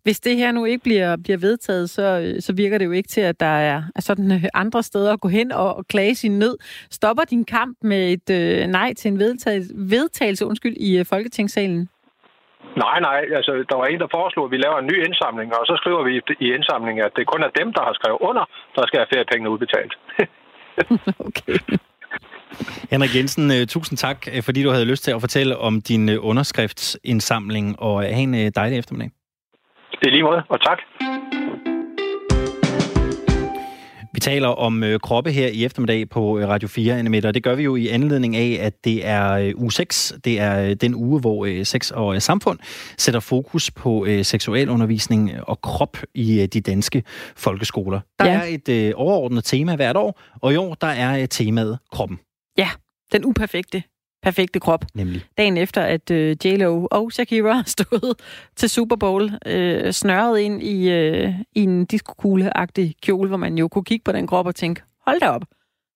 [0.03, 3.21] Hvis det her nu ikke bliver, bliver vedtaget, så, så virker det jo ikke til,
[3.21, 6.57] at der er, sådan øh, andre steder at gå hen og, og klage sin nød.
[6.91, 11.89] Stopper din kamp med et øh, nej til en vedtagelse, vedtagelse undskyld, i øh, Folketingssalen?
[12.77, 13.21] Nej, nej.
[13.37, 16.03] Altså, der var en, der foreslog, at vi laver en ny indsamling, og så skriver
[16.03, 16.13] vi
[16.45, 18.45] i indsamlingen, at det kun er dem, der har skrevet under,
[18.75, 19.93] der skal have feriepengene udbetalt.
[21.27, 21.57] okay.
[22.91, 26.09] Henrik Jensen, øh, tusind tak, øh, fordi du havde lyst til at fortælle om din
[26.09, 29.11] øh, underskriftsindsamling, og have en dejlig eftermiddag.
[29.91, 30.77] Det er lige måde, og tak.
[34.15, 37.43] Vi taler om øh, kroppe her i eftermiddag på øh, Radio 4, Annemette, og det
[37.43, 40.13] gør vi jo i anledning af, at det er øh, uge 6.
[40.23, 42.59] Det er øh, den uge, hvor øh, sex og øh, samfund
[42.97, 47.03] sætter fokus på øh, seksualundervisning og krop i øh, de danske
[47.37, 47.99] folkeskoler.
[48.19, 48.31] Der ja.
[48.31, 52.19] er et øh, overordnet tema hvert år, og i år der er øh, temaet kroppen.
[53.15, 53.83] Den uperfekte
[54.25, 54.85] perfekte krop.
[54.93, 55.25] Nemlig.
[55.37, 58.23] Dagen efter, at øh, J-Lo og Shakira stod
[58.55, 63.67] til Super Bowl, øh, snørret ind i, øh, i en diskokugle-agtig kjole, hvor man jo
[63.67, 65.45] kunne kigge på den krop og tænke, hold da op,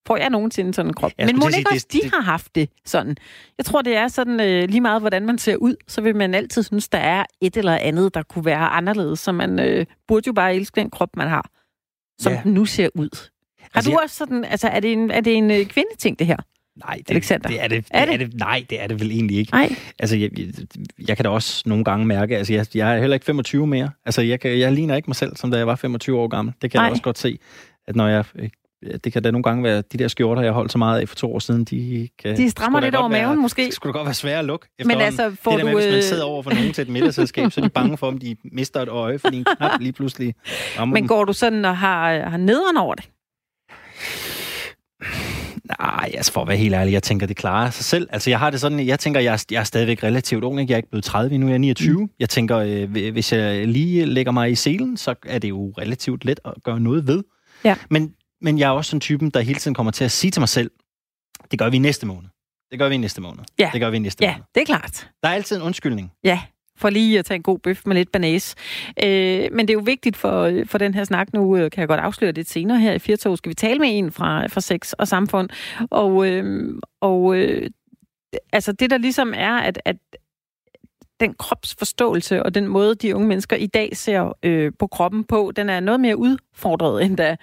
[0.07, 1.11] får jeg nogensinde sådan en krop?
[1.17, 3.17] Men må ikke også, de det, har haft det sådan?
[3.57, 6.33] Jeg tror, det er sådan øh, lige meget, hvordan man ser ud, så vil man
[6.33, 10.27] altid synes, der er et eller andet, der kunne være anderledes, så man øh, burde
[10.27, 11.49] jo bare elske den krop, man har,
[12.19, 12.41] som ja.
[12.43, 13.29] den nu ser ud.
[13.59, 14.03] Har altså, du jeg...
[14.03, 16.37] også sådan, altså er det en, er det en øh, kvindeting, det her?
[16.85, 17.49] Nej, det, Alexander.
[17.49, 18.13] det, er det, er det?
[18.13, 19.51] Er det, nej, det er det vel egentlig ikke.
[19.51, 19.75] Nej.
[19.99, 20.29] Altså, jeg,
[21.07, 23.89] jeg kan da også nogle gange mærke, altså jeg, jeg er heller ikke 25 mere.
[24.05, 26.53] Altså, jeg, kan, jeg ligner ikke mig selv, som da jeg var 25 år gammel.
[26.61, 26.83] Det kan nej.
[26.83, 27.39] jeg også godt se,
[27.87, 28.23] at når jeg
[29.03, 31.15] det kan da nogle gange være, de der skjorter, jeg holdt så meget af for
[31.15, 32.37] to år siden, de kan...
[32.37, 33.65] De strammer lidt over maven, være, måske.
[33.65, 34.67] Det skulle da godt være svært at lukke.
[34.85, 35.79] Men altså, får det der med, du...
[35.79, 38.17] hvis man sidder over for nogen til et middagsselskab, så er de bange for, om
[38.17, 40.35] de mister et øje, fordi en knap lige pludselig
[40.87, 43.09] Men går du sådan og har, har nederen over det?
[45.79, 48.07] Nej, altså for at være helt ærlig, jeg tænker, det klarer sig selv.
[48.11, 50.71] Altså jeg har det sådan, jeg tænker, jeg er, jeg er stadigvæk relativt ung, ikke?
[50.71, 52.01] jeg er ikke blevet 30 nu, jeg er 29.
[52.01, 52.09] Mm.
[52.19, 56.25] Jeg tænker, øh, hvis jeg lige lægger mig i selen, så er det jo relativt
[56.25, 57.23] let at gøre noget ved.
[57.63, 57.75] Ja.
[57.89, 60.41] Men, men jeg er også sådan typen, der hele tiden kommer til at sige til
[60.41, 60.71] mig selv,
[61.51, 62.29] det gør vi næste måned.
[62.71, 63.43] Det gør vi næste måned.
[63.59, 63.69] Ja.
[63.73, 64.43] Det gør vi næste ja, måned.
[64.55, 65.09] det er klart.
[65.23, 66.11] Der er altid en undskyldning.
[66.23, 66.41] Ja,
[66.79, 68.55] for lige at tage en god bøf med lidt banæs.
[69.03, 71.87] Øh, men det er jo vigtigt for, for den her snak nu, øh, kan jeg
[71.87, 74.93] godt afsløre det senere her i Firtog, skal vi tale med en fra, fra Sex
[74.93, 75.49] og Samfund.
[75.89, 77.69] Og, øh, og øh,
[78.53, 79.95] altså det der ligesom er, at, at
[81.19, 85.51] den kropsforståelse og den måde, de unge mennesker i dag ser øh, på kroppen på,
[85.55, 87.35] den er noget mere udfordret, end da,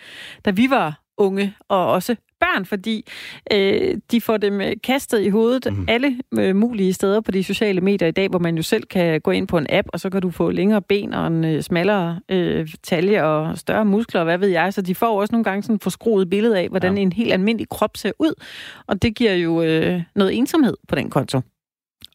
[0.44, 3.06] da vi var unge, og også børn, fordi
[3.52, 5.84] øh, de får dem øh, kastet i hovedet mm.
[5.88, 9.20] alle øh, mulige steder på de sociale medier i dag, hvor man jo selv kan
[9.20, 11.62] gå ind på en app, og så kan du få længere ben og en øh,
[11.62, 14.74] smallere øh, talje og større muskler, og hvad ved jeg.
[14.74, 17.02] Så de får også nogle gange sådan forskruet billede af, hvordan ja.
[17.02, 18.42] en helt almindelig krop ser ud,
[18.86, 21.40] og det giver jo øh, noget ensomhed på den konto.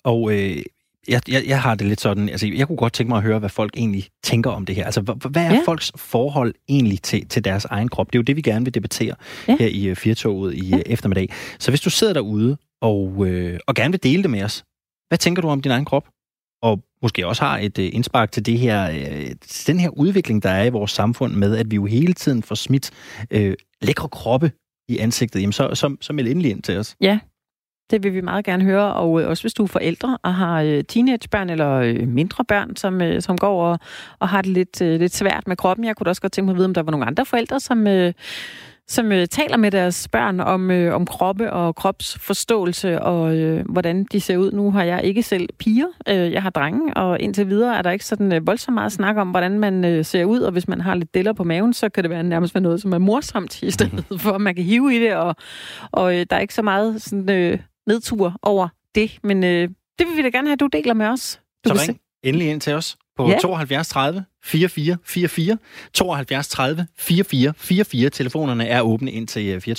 [0.04, 0.58] Og øh,
[1.08, 3.40] jeg, jeg, jeg har det lidt sådan, altså jeg kunne godt tænke mig at høre,
[3.40, 4.86] hvad folk egentlig tænker om det her.
[4.86, 5.62] Altså, hvad er ja.
[5.66, 8.08] folks forhold egentlig til, til deres egen krop?
[8.08, 9.16] Det er jo det, vi gerne vil debattere
[9.48, 9.56] ja.
[9.60, 10.76] her i uh, Firtoget i ja.
[10.76, 11.30] uh, eftermiddag.
[11.60, 14.64] Så hvis du sidder derude og, øh, og gerne vil dele det med os,
[15.08, 16.08] hvad tænker du om din egen krop?
[16.64, 19.36] Og måske også har et øh, indspark til det her, øh,
[19.68, 22.56] den her udvikling, der er i vores samfund med, at vi jo hele tiden får
[22.56, 22.92] smidt
[23.32, 24.52] øh, lækre kroppe
[24.90, 26.96] i ansigtet, jamen så, så, så meld endelig ind til os.
[27.02, 27.20] Ja,
[27.92, 30.62] det vil vi meget gerne høre, og øh, også hvis du er forældre og har
[30.62, 33.80] øh, teenagebørn eller øh, mindre børn, som, som går og,
[34.20, 35.86] og har det lidt, lidt svært med kroppen.
[35.86, 37.88] Jeg kunne også godt tænke mig at vide, om der var nogle andre forældre, som,
[38.88, 44.38] som taler med deres børn om, om kroppe og kropsforståelse og øh, hvordan de ser
[44.38, 44.52] ud.
[44.52, 47.92] Nu har jeg ikke selv piger, øh, jeg har drenge, og indtil videre er der
[47.92, 50.82] ikke sådan øh, voldsomt meget snak om, hvordan man øh, ser ud, og hvis man
[50.82, 53.64] har lidt deller på maven, så kan det være nærmest være noget, som er morsomt,
[53.64, 55.36] i stedet for at man kan hive i det, og,
[55.92, 57.30] og øh, der er ikke så meget sådan...
[57.30, 59.20] Øh, nedtur over det.
[59.24, 59.70] Men øh,
[60.00, 61.42] det vil vi da gerne have, at du deler med os.
[61.66, 62.00] Du så ring se.
[62.24, 63.40] endelig ind til os på ja.
[63.40, 65.58] 72 30 44 44.
[65.94, 68.10] 72 30 44 44.
[68.10, 69.76] Telefonerne er åbne ind til uh, 4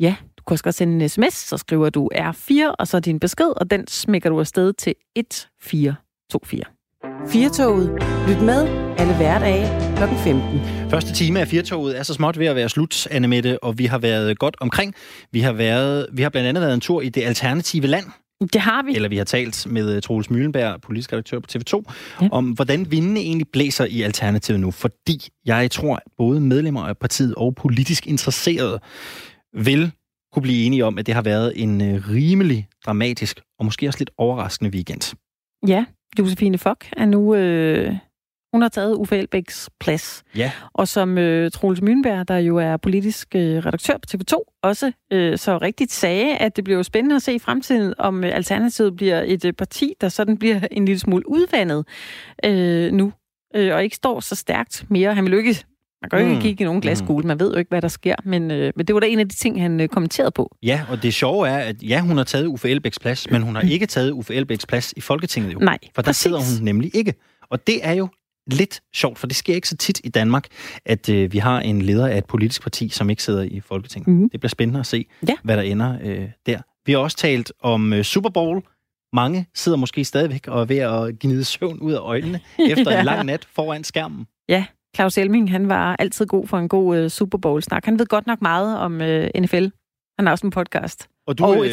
[0.00, 3.20] Ja, du kan også godt sende en sms, så skriver du R4, og så din
[3.20, 6.64] besked, og den smækker du afsted til 1424.
[7.28, 7.90] Firtoget.
[8.28, 10.02] Lyt med alle hverdage kl.
[10.24, 10.60] 15.
[10.90, 13.86] Første time af Firtoget er så småt ved at være slut, Anne Mette, og vi
[13.86, 14.94] har været godt omkring.
[15.32, 18.04] Vi har, været, vi har blandt andet været en tur i det alternative land.
[18.40, 18.94] Det har vi.
[18.94, 21.92] Eller vi har talt med Troels Møllenberg, politisk redaktør på TV2,
[22.22, 22.28] ja.
[22.32, 24.70] om hvordan vindene egentlig blæser i Alternativet nu.
[24.70, 28.80] Fordi jeg tror, at både medlemmer af partiet og politisk interesserede
[29.52, 29.92] vil
[30.32, 33.98] kunne blive enige om, at det har været en øh, rimelig dramatisk og måske også
[33.98, 35.16] lidt overraskende weekend.
[35.68, 35.84] Ja,
[36.18, 37.34] Josefine Fock er nu...
[37.34, 37.96] Øh,
[38.54, 40.22] hun har taget Uffe Elbæks plads.
[40.36, 40.50] Ja.
[40.72, 45.38] Og som øh, Troels Mønberg, der jo er politisk øh, redaktør på TV2, også øh,
[45.38, 48.96] så rigtigt sagde, at det bliver jo spændende at se i fremtiden, om øh, Alternativet
[48.96, 51.86] bliver et øh, parti, der sådan bliver en lille smule udvandet
[52.44, 53.12] øh, nu,
[53.54, 55.14] øh, og ikke står så stærkt mere.
[55.14, 55.64] Han vil jo ikke
[56.02, 56.42] man kan jo ikke mm.
[56.42, 57.26] kigge i nogen glaskugle, mm.
[57.28, 59.28] man ved jo ikke, hvad der sker, men, øh, men det var da en af
[59.28, 60.56] de ting, han øh, kommenterede på.
[60.62, 63.54] Ja, og det sjove er, at ja, hun har taget Uffe Elbæks plads, men hun
[63.54, 65.58] har ikke taget Uffe Elbæks plads i Folketinget jo.
[65.58, 66.22] Nej, For der præcis.
[66.22, 67.14] sidder hun nemlig ikke.
[67.50, 68.08] Og det er jo
[68.46, 70.46] lidt sjovt, for det sker ikke så tit i Danmark,
[70.84, 74.08] at øh, vi har en leder af et politisk parti, som ikke sidder i Folketinget.
[74.08, 74.30] Mhm.
[74.30, 75.34] Det bliver spændende at se, Ja.
[75.44, 76.58] hvad der ender øh, der.
[76.86, 78.62] Vi har også talt om øh, Super Bowl.
[79.12, 82.40] Mange sidder måske stadigvæk og er ved at gnide søvn ud af øjnene
[82.70, 82.98] efter Ja.
[82.98, 84.26] en lang nat foran skærmen.
[84.48, 84.64] Ja,
[84.96, 87.84] Claus Elming, han var altid god for en god uh, Super Bowl-snak.
[87.84, 89.66] Han ved godt nok meget om uh, NFL.
[90.18, 91.08] Han har også en podcast.
[91.26, 91.72] Og Du, og øh,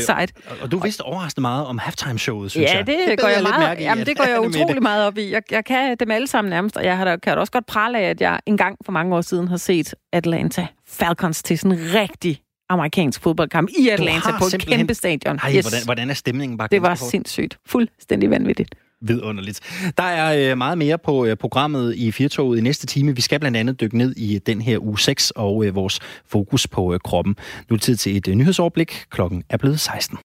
[0.62, 2.88] og du vidste overraskende meget om halftime-showet, synes Ja, jeg.
[2.88, 5.08] det, det bed går jeg, lidt meget, mærke i, jamen, det går jeg utrolig meget
[5.08, 5.32] op i.
[5.32, 7.66] Jeg, jeg kan dem alle sammen nærmest, og jeg har da, kan da også godt
[7.66, 11.78] prale af, at jeg engang for mange år siden har set Atlanta Falcons til sådan
[11.80, 15.40] en rigtig amerikansk fodboldkamp i Atlanta på et simpelthen- kæmpe stadion.
[15.44, 15.66] Ej, yes.
[15.66, 17.58] hvordan, hvordan er stemningen bare det var sindssygt.
[17.66, 19.60] Fuldstændig vanvittigt vidunderligt.
[19.98, 23.16] Der er øh, meget mere på øh, programmet i Firtoget i næste time.
[23.16, 26.00] Vi skal blandt andet dykke ned i øh, den her uge 6 og øh, vores
[26.26, 27.36] fokus på øh, kroppen.
[27.70, 29.06] Nu er det tid til et øh, nyhedsoverblik.
[29.10, 30.18] Klokken er blevet 16.